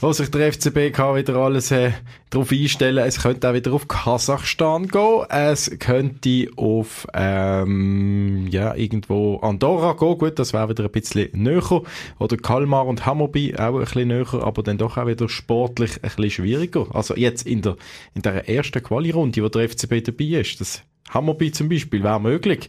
[0.00, 1.92] wo sich der FCB kann wieder alles äh,
[2.30, 3.04] darauf einstellen.
[3.06, 5.24] Es könnte auch wieder auf Kasachstan gehen.
[5.28, 10.18] Es könnte auf ähm, ja irgendwo Andorra gehen.
[10.18, 11.82] Gut, das wäre wieder ein bisschen näher.
[12.18, 16.10] Oder Kalmar und Hammerby auch ein bisschen näher, aber dann doch auch wieder sportlich ein
[16.16, 16.86] bisschen schwieriger.
[16.94, 17.76] Also jetzt in der
[18.14, 22.68] in der ersten Quali-Runde, wo der FCB dabei ist, das Hammerby zum Beispiel wäre möglich.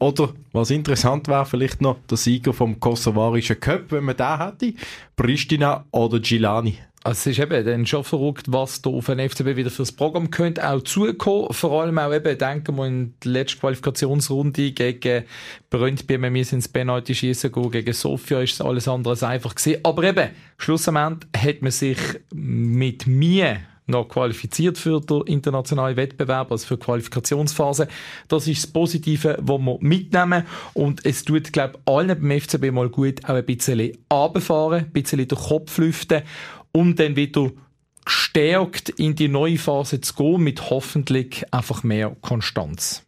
[0.00, 4.74] Oder, was interessant wäre, vielleicht noch der Sieger vom kosovarischen Cup, wenn man den hätte.
[5.14, 6.78] Pristina oder Gilani.
[7.02, 10.30] Also es ist eben dann schon verrückt, was da auf den FCB wieder fürs Programm
[10.30, 11.52] könnte auch zukommen.
[11.52, 15.24] Vor allem auch eben, denken wir in der letzten Qualifikationsrunde gegen
[15.70, 19.80] wenn wir ins Penalty schießen gehen, gegen Sofia ist es alles andere als einfach gewesen.
[19.82, 21.98] Aber eben, schlussendlich hat man sich
[22.32, 23.60] mit mir
[23.90, 27.88] noch qualifiziert für den internationalen Wettbewerb, also für die Qualifikationsphase.
[28.28, 30.44] Das ist das Positive, was wir mitnehmen.
[30.74, 34.92] Und es tut, glaube ich, allen beim FCB mal gut, auch ein bisschen runterfahren, ein
[34.92, 36.22] bisschen den Kopf lüften,
[36.72, 37.50] um dann wieder
[38.04, 43.04] gestärkt in die neue Phase zu gehen, mit hoffentlich einfach mehr Konstanz.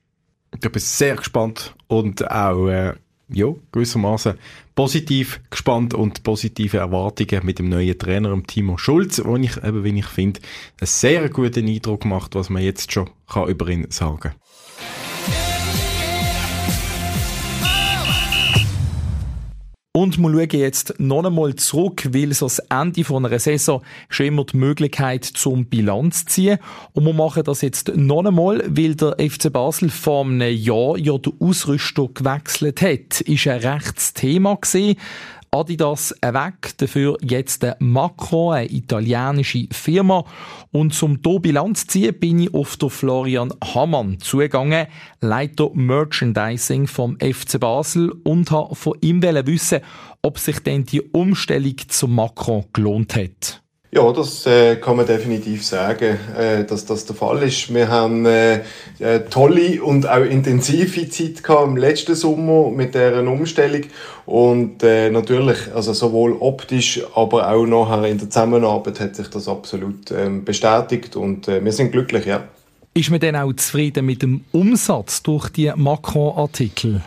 [0.54, 2.94] Ich bin sehr gespannt und auch äh,
[3.32, 4.34] ja, gewissermaßen
[4.74, 9.98] positiv gespannt und positive Erwartungen mit dem neuen Trainer, Timo Schulz, wo ich eben, wie
[9.98, 10.40] ich finde,
[10.80, 14.32] einen sehr guten Eindruck macht, was man jetzt schon kann über ihn sagen
[19.94, 24.24] Und wir schauen jetzt noch einmal zurück, weil so das Ende von einer Saison schon
[24.24, 26.58] immer die Möglichkeit zum Bilanz ziehen.
[26.94, 31.18] Und wir machen das jetzt noch einmal, weil der FC Basel vor einem Jahr ja
[31.18, 33.20] den Ausrüster gewechselt hat.
[33.20, 34.96] Ist ein rechtes Thema gewesen.
[35.54, 40.24] Adidas weg, dafür jetzt der Macron, eine italienische Firma.
[40.70, 44.86] Und zum hier Bilanz ziehen bin ich auf den Florian Hammann zugegangen,
[45.20, 49.80] Leiter Merchandising vom FC Basel und habe von ihm wissen,
[50.22, 53.61] ob sich denn die Umstellung zum Macron gelohnt hat.
[53.94, 57.74] Ja, das äh, kann man definitiv sagen, äh, dass das der Fall ist.
[57.74, 58.62] Wir haben äh,
[59.00, 63.82] äh, tolle und auch intensive Zeit gehabt im letzten Sommer mit deren Umstellung
[64.24, 69.46] und äh, natürlich, also sowohl optisch, aber auch nachher in der Zusammenarbeit hat sich das
[69.46, 72.44] absolut ähm, bestätigt und äh, wir sind glücklich, ja.
[72.94, 77.02] Ist man denn auch zufrieden mit dem Umsatz durch die Macron-Artikel?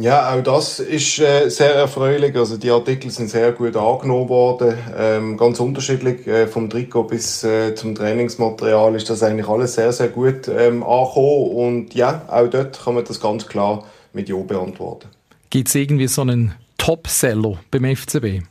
[0.00, 2.34] Ja, auch das ist äh, sehr erfreulich.
[2.36, 6.26] Also die Artikel sind sehr gut angenommen worden, ähm, ganz unterschiedlich.
[6.26, 10.82] Äh, vom Trikot bis äh, zum Trainingsmaterial ist das eigentlich alles sehr, sehr gut ähm,
[10.82, 11.50] angekommen.
[11.50, 15.08] Und ja, auch dort kann man das ganz klar mit Ja beantworten.
[15.50, 18.42] Gibt es irgendwie so einen Topseller beim FCB?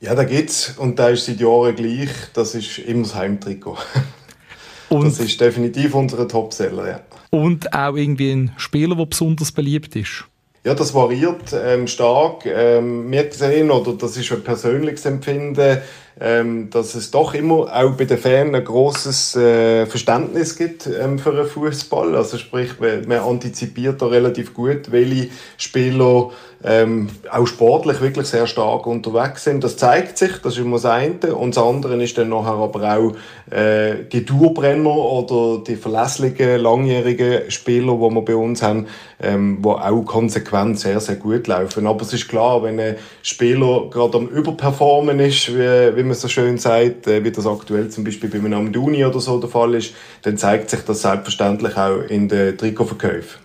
[0.00, 2.10] Ja, da gibt's und da ist seit Jahren gleich.
[2.32, 3.76] Das ist immer das Heimtrikot.
[4.90, 7.00] Und das ist definitiv unser Topseller, ja.
[7.28, 10.24] Und auch irgendwie ein Spieler, der besonders beliebt ist.
[10.68, 12.44] Ja, das variiert ähm, stark.
[12.44, 15.78] Ähm, wir sehen, oder das ist ein persönliches Empfinden,
[16.20, 21.18] ähm, dass es doch immer auch bei den Fans ein großes äh, Verständnis gibt ähm,
[21.18, 22.16] für einen Fußball.
[22.16, 26.30] Also sprich, man, man antizipiert da relativ gut, welche Spieler
[26.64, 29.62] ähm, auch sportlich wirklich sehr stark unterwegs sind.
[29.62, 31.34] Das zeigt sich, das ist immer das eine.
[31.34, 37.50] Und das andere ist dann nachher aber auch äh, die Tourbrenner oder die verlässlichen, langjährigen
[37.50, 38.86] Spieler, die wir bei uns haben,
[39.22, 41.86] ähm, die auch konsequent sehr, sehr gut laufen.
[41.86, 46.28] Aber es ist klar, wenn ein Spieler gerade am Überperformen ist, wie, wie man so
[46.28, 49.74] schön sagt, äh, wie das aktuell zum Beispiel bei einem Amduni oder so der Fall
[49.74, 53.40] ist, dann zeigt sich das selbstverständlich auch in den Trikotverkäufen.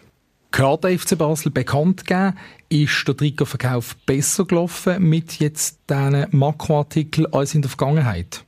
[0.52, 2.38] Gehört der FC Basel bekannt gegeben,
[2.69, 8.43] ist der Trikotverkauf besser gelaufen mit jetzt diesen Makroartikeln als in der Vergangenheit?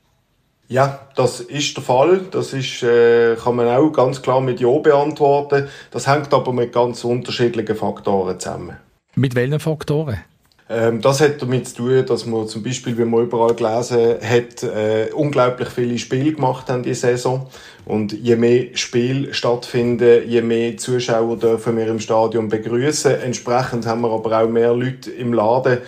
[0.67, 2.21] Ja, das ist der Fall.
[2.31, 5.67] Das ist, äh, kann man auch ganz klar mit Ja beantworten.
[5.91, 8.77] Das hängt aber mit ganz unterschiedlichen Faktoren zusammen.
[9.15, 10.17] Mit welchen Faktoren?
[10.67, 14.63] Ähm, das hat damit zu tun, dass man zum Beispiel, wie man überall gelesen hat,
[14.63, 17.47] äh, unglaublich viele Spiele gemacht haben die Saison.
[17.85, 23.21] Und je mehr Spiele stattfinden, je mehr Zuschauer dürfen wir im Stadion begrüßen.
[23.21, 25.79] Entsprechend haben wir aber auch mehr Leute im Laden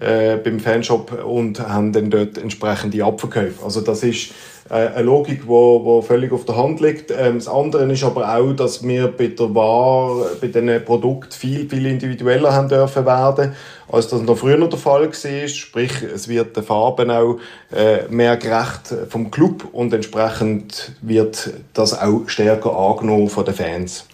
[0.00, 3.64] äh, beim Fanshop und haben dann dort entsprechende Abverkäufe.
[3.64, 4.32] Also das ist
[4.70, 7.10] eine Logik, wo völlig auf der Hand liegt.
[7.10, 11.68] Ähm, das andere ist aber auch, dass wir bei der Ware, bei diesen Produkten viel,
[11.68, 13.54] viel individueller haben dürfen werden,
[13.90, 15.48] als das noch früher der Fall war.
[15.48, 17.38] Sprich, es wird den Farben auch
[17.74, 24.06] äh, mehr gerecht vom Club und entsprechend wird das auch stärker angenommen von den Fans.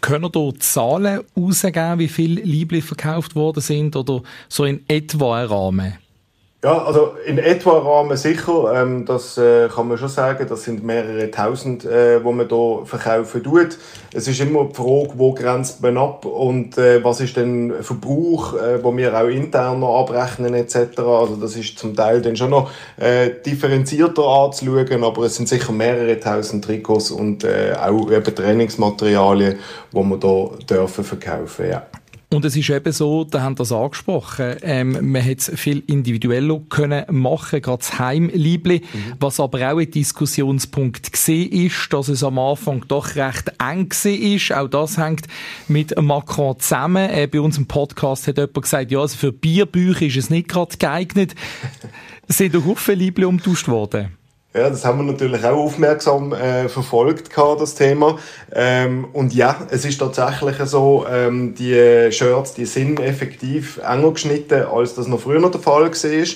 [0.00, 5.46] Können da Zahlen rausgeben, wie viele Liebling verkauft worden sind oder so in etwa ein
[5.46, 5.98] Rahmen?
[6.62, 8.74] Ja, also in etwa Rahmen sicher.
[8.74, 10.46] Ähm, das äh, kann man schon sagen.
[10.46, 13.78] Das sind mehrere Tausend, äh, wo man da verkaufen tut.
[14.12, 18.52] Es ist immer die Frage, wo grenzt man ab und äh, was ist denn Verbrauch,
[18.52, 20.98] äh, wo wir auch intern noch abrechnen etc.
[20.98, 25.72] Also das ist zum Teil dann schon noch äh, differenzierter anzuschauen, aber es sind sicher
[25.72, 29.58] mehrere Tausend Trikots und äh, auch eben Trainingsmaterialien,
[29.92, 31.70] wo man da dürfen verkaufen.
[31.70, 31.86] Ja.
[32.32, 36.60] Und es ist eben so, da haben das angesprochen, ähm, man hat es viel individueller
[36.68, 39.14] können machen, gerade das Heimliebli, mhm.
[39.18, 44.52] was aber auch ein Diskussionspunkt gesehen ist, dass es am Anfang doch recht eng ist.
[44.52, 45.26] Auch das hängt
[45.66, 47.10] mit Macron zusammen.
[47.10, 50.48] Äh, bei uns im Podcast hat jemand gesagt, ja, also für Bierbücher ist es nicht
[50.48, 51.34] gerade geeignet.
[52.28, 54.19] Sind doch auch viele Liebli umtauscht worden?
[54.52, 58.18] Ja, das haben wir natürlich auch aufmerksam äh, verfolgt, gehabt, das Thema.
[58.52, 64.64] Ähm, und ja, es ist tatsächlich so, ähm, die Shirts, die sind effektiv enger geschnitten,
[64.64, 66.26] als das noch früher der Fall war.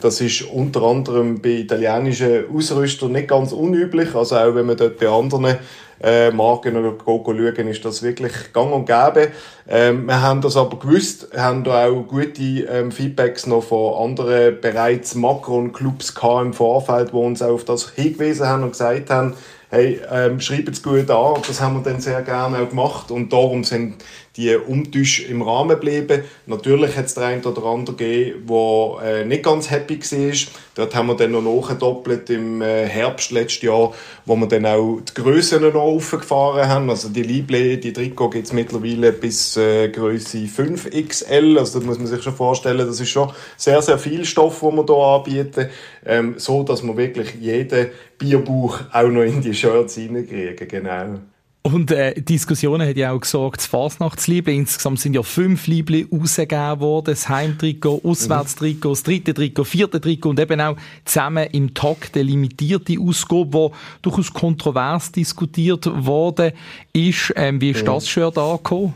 [0.00, 4.16] Das ist unter anderem bei italienischen Ausrüstern nicht ganz unüblich.
[4.16, 5.58] Also auch wenn man dort bei anderen
[6.02, 9.32] äh, Marken oder schauen, ist das wirklich gang und gäbe.
[9.68, 14.60] Ähm, wir haben das aber gewusst, haben da auch gute ähm, Feedbacks noch von anderen
[14.60, 19.34] bereits Macron-Clubs im Vorfeld, die uns auch auf das hingewiesen haben und gesagt haben,
[19.70, 21.42] hey, ähm, schreibt es gut an.
[21.46, 24.02] Das haben wir dann sehr gerne auch gemacht und darum sind
[24.36, 26.22] die Umtausch im Rahmen geblieben.
[26.46, 30.52] Natürlich hat es der eine oder andere gegeben, der äh, nicht ganz happy war.
[30.76, 33.92] Dort haben wir dann noch nachgedoppelt im äh, Herbst letztes Jahr,
[34.24, 36.90] wo wir dann auch die Grössen noch aufgefahren haben.
[36.90, 41.58] Also die Lible, die Trikot gibt es mittlerweile bis äh, Größe 5XL.
[41.58, 44.76] Also da muss man sich schon vorstellen, das ist schon sehr, sehr viel Stoff, den
[44.76, 45.68] wir hier anbieten.
[46.06, 50.68] Ähm, so, dass wir wirklich jeden Bierbuch auch noch in die Shirts hineinkriegen.
[50.68, 51.20] Genau.
[51.62, 56.80] Und äh, Diskussionen hat ja auch gesagt, das Fasnachtsliebli, insgesamt sind ja fünf Liebli rausgegeben
[56.80, 62.16] worden, das Heimtrikot, Auswärtstrikot, das dritte Trikot, vierte Trikot und eben auch zusammen im Takt
[62.16, 66.52] eine limitierte Ausgabe, die durchaus kontrovers diskutiert worden
[66.94, 67.34] ist.
[67.36, 68.94] Ähm, wie ist das Shirt angekommen?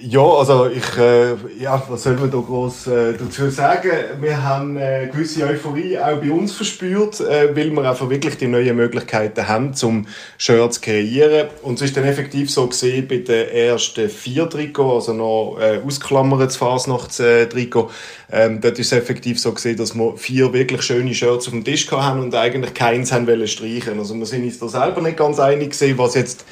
[0.00, 3.90] Ja, also ich, äh, ja, was soll man da groß äh, dazu sagen?
[4.20, 8.46] Wir haben äh, gewisse Euphorie auch bei uns verspürt, äh, weil wir einfach wirklich die
[8.46, 10.06] neuen Möglichkeiten haben, zum
[10.36, 11.48] Shirt zu kreieren.
[11.62, 15.80] Und es ist dann effektiv so gesehen bei den ersten vier Trikots, also noch äh,
[15.84, 17.90] ausklammert das Fasnachts-Trikot,
[18.30, 21.64] ähm, dort ist es effektiv so gesehen, dass wir vier wirklich schöne Shirts auf dem
[21.64, 23.98] Tisch haben und eigentlich keins haben wollen streichen.
[23.98, 26.44] Also wir sind uns da selber nicht ganz einig gewesen, was jetzt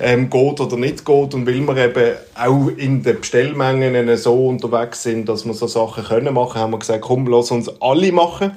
[0.00, 5.02] ähm, geht oder nicht geht und weil wir eben auch in den Bestellmengen so unterwegs
[5.02, 8.52] sind, dass wir so Sachen können machen, haben wir gesagt, komm, lass uns alle machen.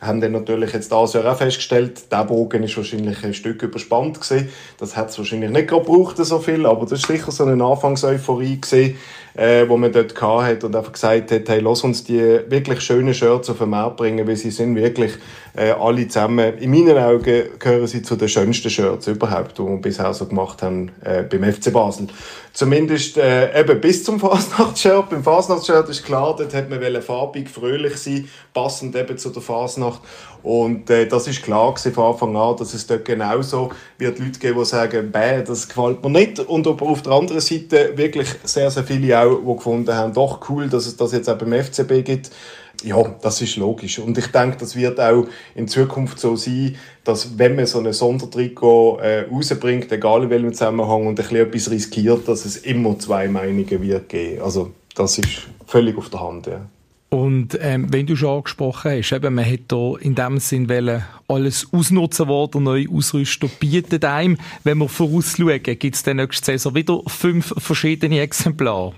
[0.00, 4.20] Haben dann natürlich jetzt das Jahr auch festgestellt, der Bogen ist wahrscheinlich ein Stück überspannt
[4.20, 4.48] gewesen.
[4.78, 8.60] Das hat es wahrscheinlich nicht gebraucht, so viel, aber das ist sicher so eine Anfangseuphorie
[8.60, 8.96] gewesen,
[9.34, 13.14] äh, wo man dort hat und einfach gesagt hat, hey, lass uns die wirklich schönen
[13.14, 15.12] Shirts auf den Markt bringen, weil sie sind wirklich
[15.56, 19.76] äh, alle zusammen, in meinen Augen gehören sie zu den schönsten Shirts überhaupt, die wir
[19.76, 22.08] bisher so gemacht haben äh, beim FC Basel.
[22.60, 25.08] Zumindest äh, eben bis zum Fasnachtsshirt.
[25.08, 30.02] Beim Fasnachtsshirt ist klar, dort hat man farbig, fröhlich sein, passend eben zu der Fasnacht.
[30.42, 34.38] Und äh, das ist klar gewesen von Anfang an, dass es dort genauso wird Leute
[34.38, 36.38] geben, die sagen, bäh, das gefällt mir nicht.
[36.38, 40.46] Und aber auf der anderen Seite wirklich sehr, sehr viele auch, die gefunden haben, doch
[40.50, 42.30] cool, dass es das jetzt auch beim FCB gibt.
[42.84, 43.98] Ja, das ist logisch.
[43.98, 47.92] Und ich denke, das wird auch in Zukunft so sein, dass wenn man so ein
[47.92, 52.98] Sondertrikot äh, rausbringt, egal in welchem Zusammenhang, und ein bisschen etwas riskiert, dass es immer
[52.98, 54.42] zwei Meinungen wird geben.
[54.42, 56.60] Also das ist völlig auf der Hand, ja.
[57.10, 60.70] Und ähm, wenn du schon angesprochen hast, eben, man hat hier in dem Sinn
[61.26, 64.38] alles ausnutzen, was der neue Ausrüster bietet einem.
[64.62, 68.94] Wenn wir vorausschauen, gibt es dann nächste Saison wieder fünf verschiedene Exemplare?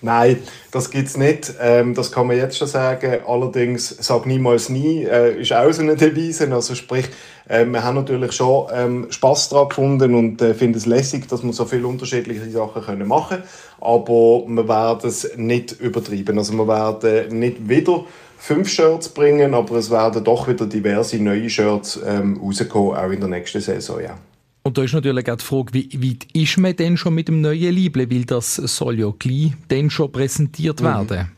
[0.00, 0.38] Nein,
[0.70, 1.54] das gibt es nicht.
[1.60, 3.20] Ähm, das kann man jetzt schon sagen.
[3.26, 6.52] Allerdings, sag niemals nie, äh, ist auch so eine Devise.
[6.52, 7.06] Also sprich,
[7.48, 11.42] äh, wir haben natürlich schon ähm, Spass daran gefunden und äh, finden es lässig, dass
[11.42, 13.42] wir so viele unterschiedliche Sachen können machen.
[13.80, 16.38] Aber wir werden es nicht übertreiben.
[16.38, 18.04] Also wir werden nicht wieder
[18.38, 23.20] fünf Shirts bringen, aber es werden doch wieder diverse neue Shirts ähm, rauskommen, auch in
[23.20, 24.18] der nächsten Saison, ja.
[24.66, 27.42] Und da ist natürlich auch die Frage, wie weit ist man denn schon mit dem
[27.42, 28.10] neuen Liebling?
[28.10, 30.84] Weil das soll ja gleich dann schon präsentiert mhm.
[30.86, 31.30] werden.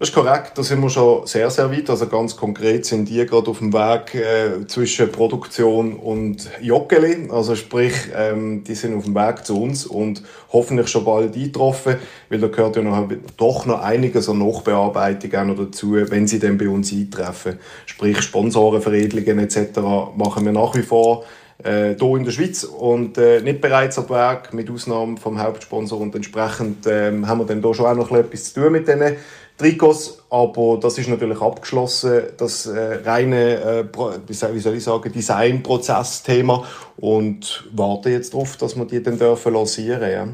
[0.00, 1.88] Das ist korrekt, da sind wir schon sehr, sehr weit.
[1.88, 7.28] Also ganz konkret sind die gerade auf dem Weg äh, zwischen Produktion und Joggeli.
[7.30, 11.98] Also sprich, ähm, die sind auf dem Weg zu uns und hoffentlich schon bald eingetroffen,
[12.30, 16.40] weil da gehört ja noch, doch noch einiges an Nachbearbeitung auch noch dazu, wenn sie
[16.40, 17.60] dann bei uns eintreffen.
[17.86, 19.78] Sprich Sponsorenveredelungen etc.
[20.16, 21.24] machen wir nach wie vor
[21.64, 26.00] äh, hier in der Schweiz und äh, nicht bereits ab Werk, mit Ausnahme vom Hauptsponsor
[26.00, 29.16] und entsprechend äh, haben wir dann hier schon auch noch etwas zu tun mit diesen
[29.58, 33.84] Trikots, aber das ist natürlich abgeschlossen, das äh, reine, äh,
[34.26, 36.64] wie soll ich sagen, Designprozess-Thema
[36.96, 40.28] und warte jetzt darauf, dass wir die dann dürfen lancieren ja.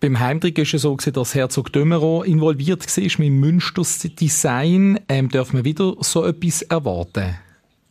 [0.00, 4.98] Beim Heimtrikot ist es so, dass Herzog Dömeron involviert war mit Münsters Design.
[5.08, 7.36] Ähm, darf man wieder so etwas erwarten?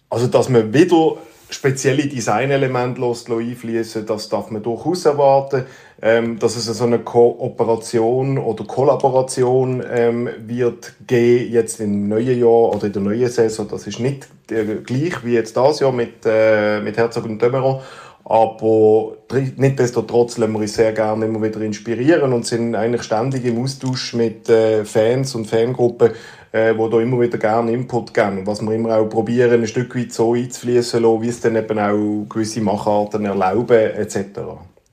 [0.09, 1.15] Also, dass man wieder
[1.53, 5.65] spezielle Designelemente einfließen das darf man durchaus erwarten.
[6.03, 12.75] Ähm, dass es so eine Kooperation oder Kollaboration ähm, wird geben jetzt im neuen Jahr
[12.75, 13.67] oder in der neuen Saison.
[13.69, 17.81] Das ist nicht äh, gleich wie jetzt das Jahr mit, äh, mit Herzog und Dömeron.
[18.23, 19.17] Aber
[19.57, 24.13] nichtsdestotrotz lassen wir uns sehr gerne immer wieder inspirieren und sind eigentlich ständig im Austausch
[24.13, 26.11] mit äh, Fans und Fangruppen,
[26.51, 28.45] äh, wo da immer wieder gerne Input geben.
[28.45, 31.79] Was wir immer auch probieren, ein Stück weit so einzufließen lassen, wie es dann eben
[31.79, 34.17] auch gewisse Macharten erlauben, etc.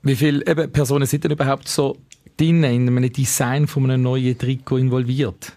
[0.01, 1.97] Wie viele eben, Personen sind denn überhaupt so
[2.37, 5.53] drin in einem Design von einem neuen Trikot involviert?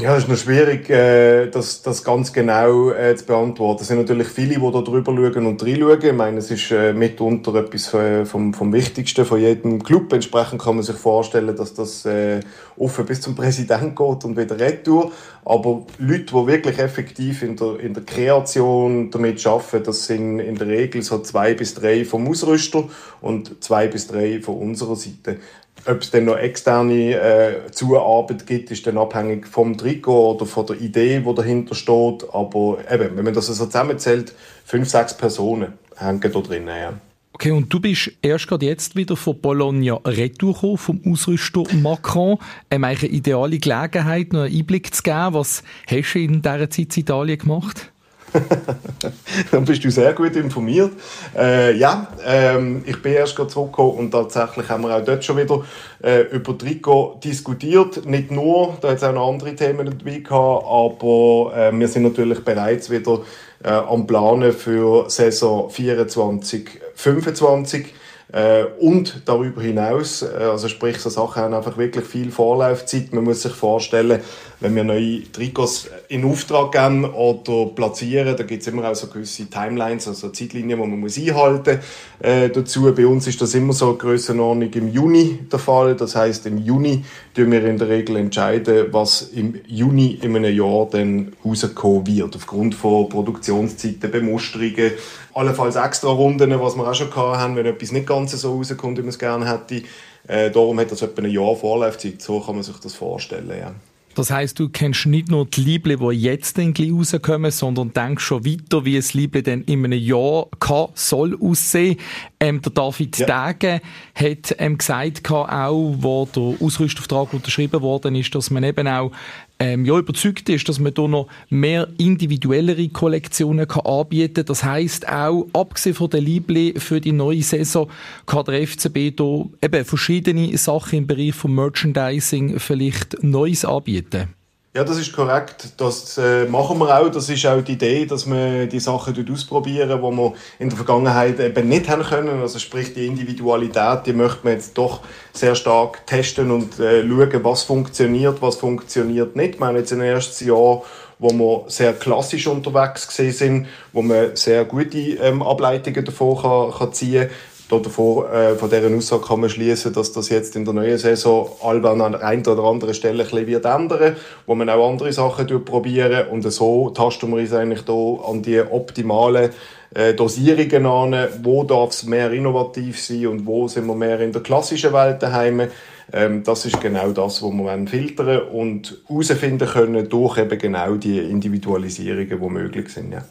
[0.00, 3.82] Ja, es ist noch schwierig, äh, das, das ganz genau äh, zu beantworten.
[3.82, 6.02] Es sind natürlich viele, die da drüber schauen und reinschauen.
[6.02, 7.88] Ich meine, es ist äh, mitunter etwas
[8.26, 10.10] vom, vom Wichtigsten von jedem Club.
[10.14, 12.40] Entsprechend kann man sich vorstellen, dass das äh,
[12.78, 15.12] offen bis zum Präsidenten geht und wieder retour.
[15.44, 20.56] Aber Leute, die wirklich effektiv in der, in der Kreation damit arbeiten, das sind in
[20.56, 22.84] der Regel so zwei bis drei vom Ausrüster
[23.20, 25.40] und zwei bis drei von unserer Seite.
[25.86, 30.66] Ob es dann noch externe äh, Zuarbeit gibt, ist dann abhängig vom Trikot oder von
[30.66, 32.24] der Idee, die dahinter steht.
[32.32, 34.34] Aber eben, wenn man das so also zusammenzählt,
[34.64, 36.68] fünf, sechs Personen hängen da drin.
[36.68, 36.94] Ja.
[37.34, 42.38] Okay, und du bist erst gerade jetzt wieder von Bologna retour vom Ausrüster Macron.
[42.70, 45.34] Ähm, eine ideale Gelegenheit, noch einen Einblick zu geben.
[45.34, 47.90] Was hast du in dieser Zeit in Italien gemacht?
[49.50, 50.92] Dann bist du sehr gut informiert.
[51.36, 55.64] Äh, ja, ähm, ich bin erst zurückgekommen und tatsächlich haben wir auch dort schon wieder
[56.02, 58.04] äh, über Trikot diskutiert.
[58.06, 62.02] Nicht nur, da hat es auch noch andere Themen dabei gehabt, aber äh, wir sind
[62.04, 63.20] natürlich bereits wieder
[63.62, 67.94] äh, am Planen für Saison 24, 25.
[68.34, 73.12] Äh, und darüber hinaus, äh, also sprich, so Sachen haben einfach wirklich viel Vorlaufzeit.
[73.12, 74.22] Man muss sich vorstellen,
[74.60, 79.08] wenn wir neue Trikots in Auftrag geben oder platzieren, da gibt es immer auch so
[79.08, 81.80] gewisse Timelines, also Zeitlinien, die man muss einhalten
[82.20, 82.92] äh, dazu.
[82.94, 85.94] Bei uns ist das immer so Grössenordnung im Juni der Fall.
[85.96, 90.56] Das heißt, im Juni tun wir in der Regel entscheiden, was im Juni in einem
[90.56, 94.92] Jahr dann rauskommen wird, aufgrund von Produktionszeiten, Bemusterungen,
[95.34, 99.02] allenfalls extra Runden, was wir auch schon haben, wenn etwas nicht ganz so rauskommt, wie
[99.02, 99.82] man es gerne hätte.
[100.26, 102.22] Äh, darum hat das etwa ein Jahr Vorlaufzeit.
[102.22, 103.74] So kann man sich das vorstellen, ja.
[104.14, 108.44] Das heißt, du kennst nicht nur die Liebling, die jetzt dann rauskommen, sondern denkst schon
[108.44, 111.96] weiter, wie es Liebling dann in einem Jahr kann, soll aussehen.
[112.44, 113.26] Ähm, der David ja.
[113.26, 113.80] Dage
[114.14, 119.12] hat ähm, gesagt, auch, wo der Ausrüstauftrag unterschrieben worden ist, dass man eben auch
[119.58, 124.44] ähm, ja, überzeugt ist, dass man hier noch mehr individuellere Kollektionen kann anbieten kann.
[124.44, 127.88] Das heisst auch, abgesehen von der Liebling für die neue Saison,
[128.26, 134.34] kann der FCB hier eben verschiedene Sachen im Bereich von Merchandising vielleicht Neues anbieten.
[134.76, 135.68] Ja, das ist korrekt.
[135.76, 137.08] Das äh, machen wir auch.
[137.08, 141.38] Das ist auch die Idee, dass wir die Sachen ausprobieren, die wir in der Vergangenheit
[141.38, 142.40] eben nicht haben können.
[142.40, 145.02] Also sprich die Individualität, die möchte man jetzt doch
[145.32, 149.60] sehr stark testen und äh, schauen, was funktioniert, was funktioniert nicht.
[149.60, 150.82] Wir haben jetzt ein erstes Jahr
[151.20, 156.92] wo wir sehr klassisch unterwegs sind, wo man sehr gute ähm, Ableitungen davon kann, kann
[156.92, 157.30] ziehen
[157.68, 161.50] davor, äh, von dieser Aussage kann man schließen, dass das jetzt in der neuen Saison
[161.62, 165.12] Alban an der einen oder anderen Stelle ein bisschen wird ändern, wo man auch andere
[165.12, 169.50] Sachen probieren und so tasten wir uns eigentlich da an die optimalen
[169.94, 174.32] äh, Dosierungen an, wo darf es mehr innovativ sein und wo sind wir mehr in
[174.32, 175.68] der klassischen Welt daheim.
[176.12, 181.18] Ähm, das ist genau das, was wir filtern und herausfinden können durch eben genau die
[181.18, 183.12] Individualisierungen, die möglich sind.
[183.12, 183.24] Ja.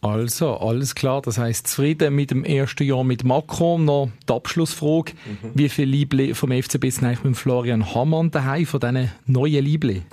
[0.00, 1.22] Also, alles klar.
[1.22, 3.84] Das heißt zufrieden mit dem ersten Jahr mit Macron.
[3.84, 5.12] Noch die Abschlussfrage.
[5.12, 5.50] Mhm.
[5.54, 10.02] Wie viele Liebli vom FCB sind eigentlich mit Florian Hammann daheim, von diesen neuen Liebli?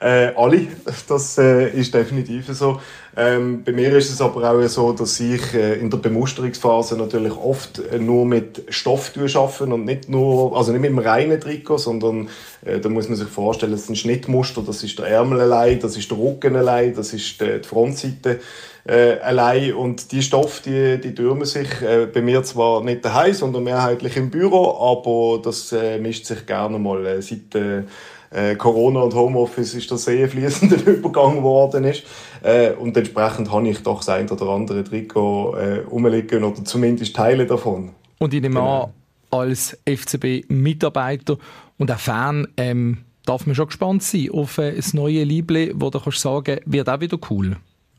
[0.00, 0.68] Äh, alle,
[1.08, 2.80] das äh, ist definitiv so.
[3.16, 7.32] Ähm, bei mir ist es aber auch so, dass ich äh, in der Bemusterungsphase natürlich
[7.32, 11.78] oft äh, nur mit Stoff arbeite und nicht nur, also nicht mit einem reinen Trikot,
[11.78, 12.28] sondern
[12.64, 15.96] äh, da muss man sich vorstellen, ist ein Schnittmuster, das ist der Ärmel allein, das
[15.96, 18.38] ist der Rücken allein, das ist die, die Frontseite
[18.86, 23.34] äh, allein und die Stoffe, die, die türmen sich äh, bei mir zwar nicht daheim,
[23.34, 27.82] sondern mehrheitlich im Büro, aber das äh, mischt sich gerne mal äh, seit äh,
[28.30, 32.04] äh, Corona und Homeoffice ist das sehr fließender Übergang geworden ist.
[32.42, 37.16] Äh, und entsprechend habe ich doch das ein oder andere Trikot äh, rumliegen oder zumindest
[37.16, 37.90] Teile davon.
[38.18, 38.84] Und ich nehme genau.
[38.84, 38.90] an,
[39.30, 41.38] als FCB-Mitarbeiter
[41.78, 45.90] und auch Fan ähm, darf man schon gespannt sein auf äh, das neue Liebling, wo
[45.90, 47.56] du kannst sagen, wird auch wieder cool.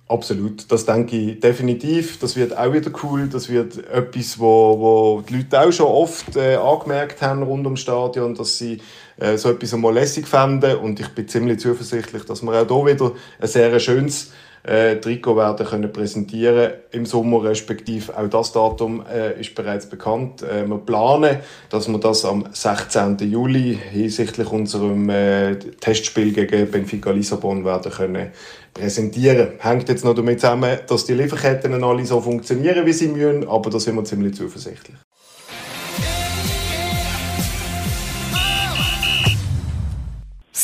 [0.09, 2.17] Absolut, das denke ich definitiv.
[2.17, 3.29] Das wird auch wieder cool.
[3.29, 7.81] Das wird etwas, wo, wo die Leute auch schon oft äh, angemerkt haben rund ums
[7.81, 8.81] Stadion, dass sie
[9.19, 10.77] äh, so etwas einmal lässig fänden.
[10.77, 14.31] Und ich bin ziemlich zuversichtlich, dass wir auch hier wieder ein sehr schönes
[14.63, 20.41] äh, Trikot werden können präsentieren im Sommer, respektive auch das Datum äh, ist bereits bekannt.
[20.43, 21.37] Äh, wir planen,
[21.69, 23.17] dass wir das am 16.
[23.19, 28.31] Juli hinsichtlich unserem äh, Testspiel gegen Benfica Lissabon werden können
[28.73, 29.53] präsentieren.
[29.59, 33.69] Hängt jetzt noch damit zusammen, dass die Lieferketten alle so funktionieren, wie sie müssen, aber
[33.69, 34.95] da sind wir ziemlich zuversichtlich.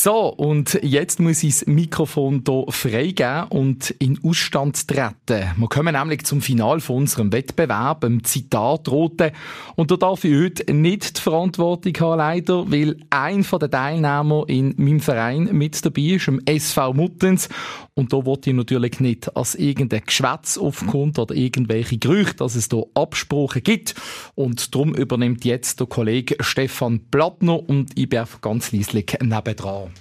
[0.05, 5.49] So, und jetzt muss ich das Mikrofon hier freigeben und in Ausstand treten.
[5.57, 9.33] Wir kommen nämlich zum Final von unserem Wettbewerb, dem Zitat Rote.
[9.75, 14.47] Und da darf ich heute nicht die Verantwortung haben, leider, weil ein von den Teilnehmern
[14.47, 17.49] in meinem Verein mit dabei ist, im SV Muttens.
[17.95, 22.69] Und da wollte ich natürlich nicht, dass irgendein Geschwätz aufkommt oder irgendwelche Gerüchte, dass es
[22.69, 23.95] da Absprachen gibt.
[24.35, 29.94] Und darum übernimmt jetzt der Kollege Stefan Plattner und ich bin ganz leislich nebendran.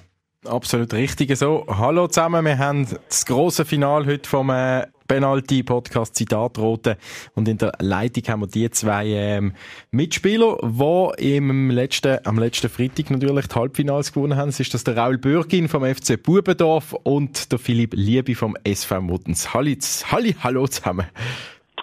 [0.46, 1.64] Absolut richtig so.
[1.68, 6.98] Hallo zusammen, wir haben das große Finale heute vom äh, Penalty Podcast Zitatrote
[7.34, 9.54] und in der Leitung haben wir die zwei ähm,
[9.90, 14.50] Mitspieler, die im letzten, am letzten Freitag natürlich die Halbfinals gewonnen haben.
[14.50, 19.00] Es ist das der Raul Bürgin vom FC Bubendorf und der Philipp Liebe vom SV
[19.00, 19.54] Muttens.
[19.54, 19.78] Halli,
[20.10, 21.06] Halli, hallo zusammen.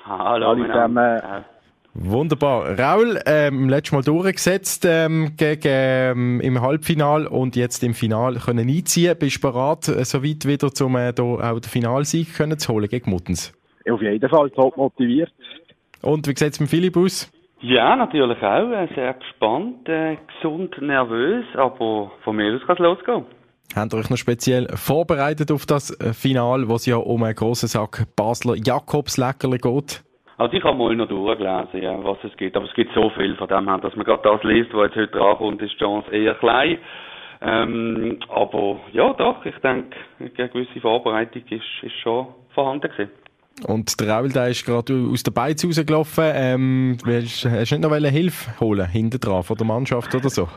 [0.06, 1.22] Hallo, hallo zusammen.
[1.94, 2.80] Wunderbar.
[2.80, 8.70] Raul, ähm, letztes Mal durchgesetzt ähm, gegen, ähm, im Halbfinal und jetzt im Final können
[8.70, 9.18] einziehen.
[9.20, 12.72] Bist du bereit, äh, so weit wieder, um äh, da auch den Finalsieg können zu
[12.72, 13.54] holen gegen Muttens?
[13.90, 15.32] Auf jeden Fall, top motiviert.
[16.02, 17.30] Und wie sieht es mit Philipp aus?
[17.60, 18.72] Ja, natürlich auch.
[18.72, 23.26] Äh, sehr gespannt, äh, gesund, nervös, aber von mir aus kann es losgehen.
[23.76, 27.36] Habt ihr euch noch speziell vorbereitet auf das äh, Final, wo es ja um einen
[27.36, 30.04] grossen Sack Basler Jakobs Leckerli geht?
[30.42, 33.36] Also ich habe mal noch durchgelesen, ja, was es gibt, aber es gibt so viel
[33.36, 36.10] von dem her, dass man gerade das liest, was jetzt heute drankommt, ist die Chance
[36.10, 36.80] eher klein.
[37.42, 42.26] Ähm, aber ja, doch, ich denke, eine gewisse Vorbereitung ist, ist schon
[42.56, 43.12] vorhanden gewesen.
[43.68, 46.24] Und der Raul, der ist gerade aus der Beiz rausgelaufen.
[46.34, 50.48] Ähm, hast, du nicht noch Hilfe holen, hinten dran, von der Mannschaft oder so?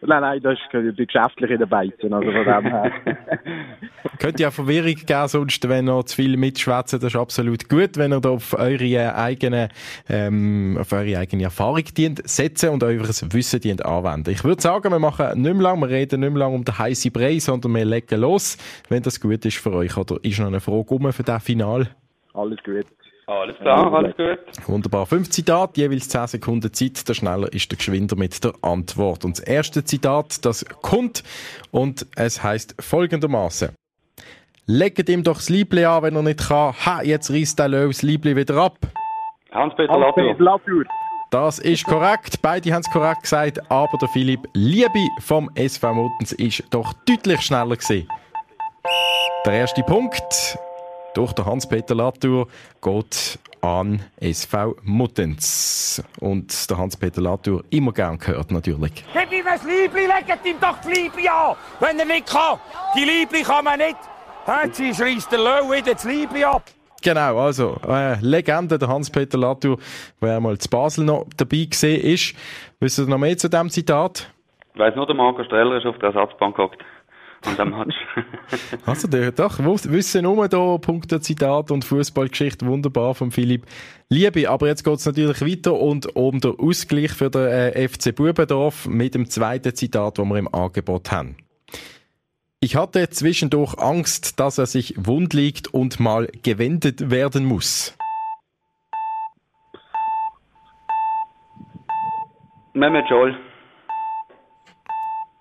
[0.00, 1.92] Nein, nein, das ist die geschäftliche dabei.
[2.00, 2.92] Also von dem her.
[4.18, 8.12] Könnte ja Verwirrung geben, sonst, wenn ihr zu viel mitschwätzen, das ist absolut gut, wenn
[8.12, 9.68] ihr da auf eure eigene,
[10.08, 14.30] ähm, auf eure eigene Erfahrung dient, setzen und eures Wissen dient anwenden.
[14.30, 16.78] Ich würde sagen, wir machen nicht mehr lang, wir reden nicht mehr lang um den
[16.78, 18.56] heißen Brei, sondern wir legen los,
[18.88, 19.96] wenn das gut ist für euch.
[19.96, 21.88] Oder ist noch eine Frage um für das Final?
[22.34, 22.86] Alles gut.
[23.28, 24.38] Alles klar, alles gut.
[24.68, 25.04] Wunderbar.
[25.04, 27.06] Fünf Zitate, jeweils zehn Sekunden Zeit.
[27.06, 29.22] Der schneller ist der geschwinder mit der Antwort.
[29.26, 31.22] Und das erste Zitat, das kommt
[31.70, 33.74] und es heißt folgendermaßen.
[34.64, 36.72] Legt ihm doch das Liebli an, wenn er nicht kann.
[36.86, 38.78] Ha, jetzt reißt der Löw das Liebli wieder ab.
[39.52, 40.84] Hans-Peter Latour.
[41.30, 42.40] Das ist korrekt.
[42.40, 47.42] Beide haben es korrekt gesagt, aber der Philipp Liebe vom SV Muttens ist doch deutlich
[47.42, 48.08] schneller gewesen.
[49.44, 50.58] Der erste Punkt
[51.14, 52.48] durch den Hans-Peter Latour
[52.82, 56.02] geht an SV Muttens.
[56.20, 59.04] Und der Hans-Peter Latour immer gern gehört natürlich.
[59.12, 62.58] Gib ihm ein Liebli, legt ihm doch die Liebli an, wenn er nicht kann.
[62.96, 63.96] Die Liebli kann man nicht.
[64.64, 66.62] Jetzt schreist der Löw wieder das Liebli ab.
[67.02, 69.78] Genau, also äh, Legende, der Hans-Peter Latour,
[70.20, 72.34] der einmal zu Basel noch dabei gesehen ist.
[72.80, 74.30] Wissen Sie noch mehr zu diesem Zitat?
[74.74, 76.82] Ich weiss nur, der Marco Streller ist auf der Ersatzbank gehockt
[77.44, 77.94] an dem Match.
[78.86, 83.66] also, der, doch, wissen nur da Punkte, Zitat und Fußballgeschichte wunderbar von Philipp
[84.08, 84.50] Liebe.
[84.50, 88.86] Aber jetzt geht es natürlich weiter und um den Ausgleich für den äh, FC Bubendorf
[88.86, 91.36] mit dem zweiten Zitat, das wir im Angebot haben.
[92.60, 97.96] Ich hatte zwischendurch Angst, dass er sich wund liegt und mal gewendet werden muss.
[102.74, 103.36] Mehmet Joel.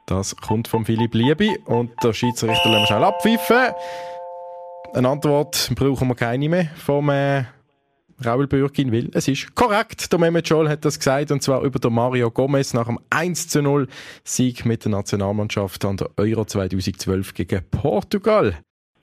[0.07, 3.73] Das kommt von Philipp Liebi und der Schiedsrichter lassen wir schnell abpfeifen.
[4.93, 7.43] Eine Antwort brauchen wir keine mehr vom äh,
[8.25, 10.09] Raul Bürgin, weil es ist korrekt.
[10.09, 13.49] Der Mehmet Scholl hat das gesagt und zwar über den Mario Gomez nach dem 1
[13.49, 13.89] zu 0
[14.23, 18.57] Sieg mit der Nationalmannschaft an der Euro 2012 gegen Portugal.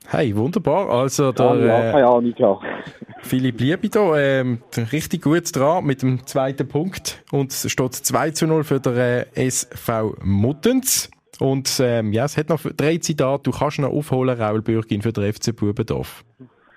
[0.07, 0.89] Hey, wunderbar.
[0.89, 2.59] Also der, ja, keine Ahnung, ja.
[3.23, 7.23] Philipp Liebe da, ähm, richtig gut dran mit dem zweiten Punkt.
[7.31, 11.09] Und es steht 2 zu 0 für den äh, SV Muttens.
[11.39, 13.43] Und ähm, ja, es hat noch drei Zitate.
[13.43, 16.23] Du kannst noch aufholen, Raul Bürgin, für den FC Bubendorf.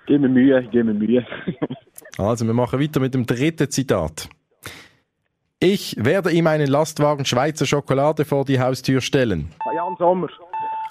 [0.07, 1.25] Gib mir Mühe, gib mir Mühe.
[2.17, 4.27] also, wir machen weiter mit dem dritten Zitat.
[5.61, 9.51] Ich werde ihm einen Lastwagen Schweizer Schokolade vor die Haustür stellen.
[9.75, 10.29] Jan Sommer.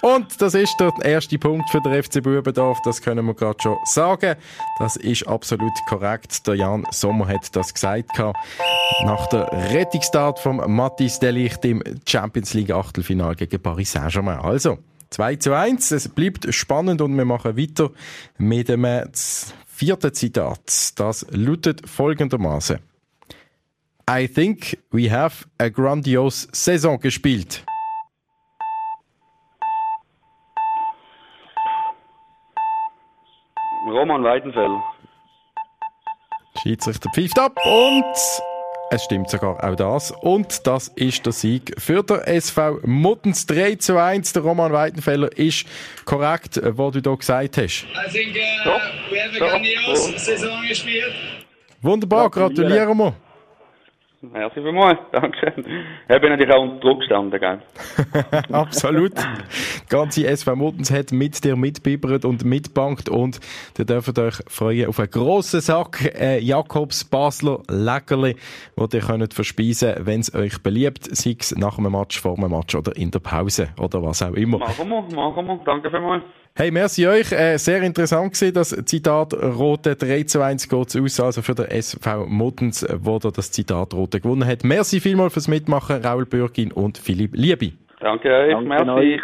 [0.01, 3.77] Und das ist der erste Punkt für den FC Bubendorf, das können wir gerade schon
[3.83, 4.35] sagen.
[4.77, 6.47] Das ist absolut korrekt.
[6.47, 8.17] Der Jan Sommer hat das gesagt.
[8.17, 14.39] Nach der Rettungsstart von Mathis Delicht im Champions League Achtelfinal gegen Paris Saint-Germain.
[14.39, 14.79] Also,
[15.09, 15.91] 2 zu 1.
[15.91, 17.91] Es bleibt spannend und wir machen weiter
[18.37, 18.87] mit dem
[19.67, 20.93] vierten Zitat.
[20.95, 22.79] Das lautet folgendermaßen.
[24.09, 27.63] I think we have a grandiose Saison gespielt.
[33.89, 34.83] Roman Weidenfeller.
[36.61, 38.15] Schiedsrichter pfeift ab und
[38.91, 40.11] es stimmt sogar auch das.
[40.21, 44.33] Und das ist der Sieg für den SV Muttens 3 zu 1.
[44.33, 45.65] Der Roman Weidenfeller ist
[46.05, 47.85] korrekt, was du da gesagt hast.
[47.85, 48.35] I think
[48.65, 48.69] uh,
[49.11, 51.13] we have a grandiose Saison gespielt.
[51.81, 53.13] Wunderbar, gratulieren wir.
[54.21, 55.53] Merci vielmals, danke.
[55.55, 57.61] Ich bin natürlich auch unter Druck gestanden, gell?
[58.51, 59.13] Absolut.
[59.17, 63.39] Die ganze SV Muttens hat mit dir mitbibbert und mitbankt und
[63.77, 68.35] ihr dürft euch freuen auf einen grossen Sack äh, Jakobs Basler Leckerli,
[68.75, 72.51] wo ihr könnt verspeisen, wenn es euch beliebt, sei es nach einem Match, vor einem
[72.51, 74.57] Match oder in der Pause oder was auch immer.
[74.57, 75.61] Machen wir, machen wir.
[75.63, 76.23] Danke vielmals.
[76.55, 77.31] Hey, merci euch.
[77.31, 81.67] Äh, sehr interessant gewesen, das Zitat Rote 3 zu 1 geht aus, also für den
[81.67, 84.63] SV Muttens, wo da das Zitat Rote gewonnen hat.
[84.63, 87.73] Merci vielmals fürs Mitmachen, Raul Bürgin und Philipp Liebi.
[88.01, 88.89] Danke euch, Danke merci.
[88.89, 89.21] Euch.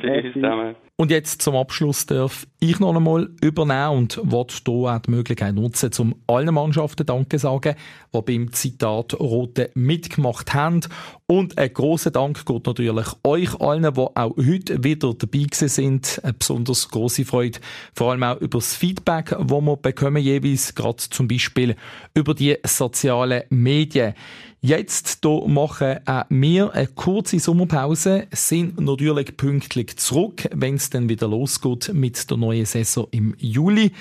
[0.00, 0.87] Tschüss zusammen.
[1.00, 5.54] Und jetzt zum Abschluss darf ich noch einmal übernehmen und will hier auch die Möglichkeit
[5.54, 7.76] nutzen, um allen Mannschaften Danke sagen,
[8.12, 10.80] die beim Zitat Rote mitgemacht haben.
[11.26, 16.20] Und ein grosser Dank geht natürlich euch allen, die auch heute wieder dabei sind.
[16.24, 17.60] Eine besonders grosse Freude,
[17.94, 21.76] vor allem auch über das Feedback, das wir bekommen jeweils, gerade zum Beispiel
[22.14, 24.14] über die sozialen Medien.
[24.60, 31.08] Jetzt hier machen auch wir eine kurze Sommerpause, sind natürlich pünktlich zurück, wenn es dann
[31.08, 33.92] wieder losgeht mit der neuen Saison im Juli.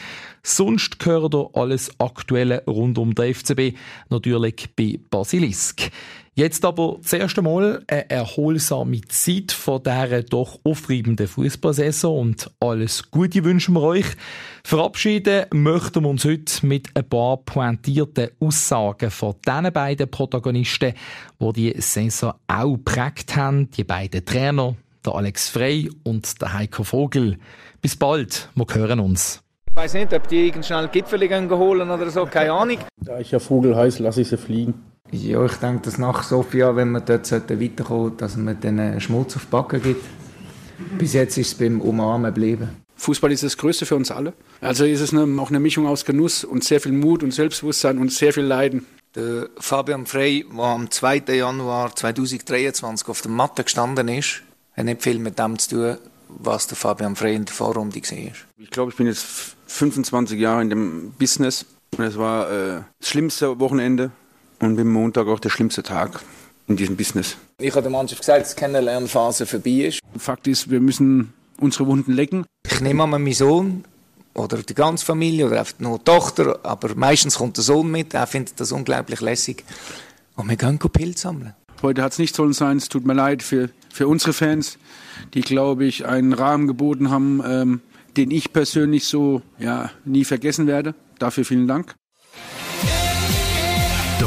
[0.41, 3.78] Sonst gehört alles Aktuelle rund um den FCB,
[4.10, 5.91] natürlich bei Basilisk.
[6.38, 13.09] Jetzt aber das erste Mal eine erholsame Zeit von dieser doch aufreibenden Fußballsaison und alles
[13.09, 14.05] Gute wünschen wir euch.
[14.63, 20.93] Verabschieden möchten wir uns heute mit ein paar pointierten Aussagen von diesen beiden Protagonisten,
[21.39, 26.83] die die Saison auch prägt haben, die beiden Trainer, der Alex Frey und der Heiko
[26.83, 27.39] Vogel.
[27.81, 29.41] Bis bald, wir hören uns.
[29.71, 31.19] Ich weiß nicht, ob die irgend schnell Gipfel
[31.49, 32.77] holen oder so, keine Ahnung.
[32.97, 34.75] Da ich ja Vogel heiße, lasse ich sie fliegen.
[35.12, 39.36] Ja, ich denke, dass nach Sofia, wenn wir dort weiterkommen sollten, dass man den Schmutz
[39.36, 40.03] auf die Backen gibt.
[40.97, 42.70] Bis jetzt ist es beim Umarmen geblieben.
[42.97, 44.34] Fußball ist das Größte für uns alle.
[44.60, 47.99] Also ist es eine, auch eine Mischung aus Genuss und sehr viel Mut und Selbstbewusstsein
[47.99, 48.86] und sehr viel Leiden.
[49.16, 51.24] Der Fabian Frey, der am 2.
[51.28, 54.41] Januar 2023 auf der Matte gestanden ist,
[54.76, 55.97] hat nicht viel mit dem zu tun,
[56.28, 58.32] was der Fabian Frey in der Vorrunde war.
[58.58, 61.66] Ich glaube, ich bin jetzt 25 Jahre in dem Business
[61.97, 64.12] und es war äh, das schlimmste Wochenende
[64.60, 66.22] und bin Montag auch der schlimmste Tag
[66.68, 67.38] in diesem Business.
[67.60, 69.99] Ich habe der Mannschaft gesagt, dass die Kennenlernphase vorbei ist.
[70.18, 72.45] Fakt ist, wir müssen unsere Wunden lecken.
[72.66, 73.84] Ich nehme an, mein Sohn
[74.34, 78.14] oder die ganze Familie oder einfach nur die Tochter, aber meistens kommt der Sohn mit,
[78.14, 79.64] er findet das unglaublich lässig.
[80.36, 81.55] Und wir gehen Pilze sammeln.
[81.82, 84.78] Heute hat es nicht sollen sein, es tut mir leid für, für unsere Fans,
[85.34, 87.82] die, glaube ich, einen Rahmen geboten haben, ähm,
[88.16, 90.95] den ich persönlich so ja, nie vergessen werde.
[91.20, 91.95] Dafür vielen Dank.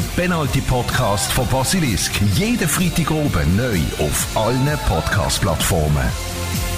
[0.01, 2.11] Der Penalty Podcast von Basilisk.
[2.35, 6.09] Jeden Freitag oben neu auf allen Podcast-Plattformen.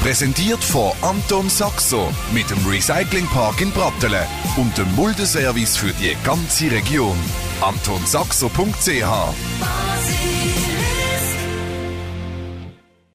[0.01, 4.25] Präsentiert von Anton Saxo mit dem Recyclingpark in Brattelen
[4.57, 7.17] und dem Muldeservice für die ganze Region.
[7.61, 10.42] AntonSaxo.ch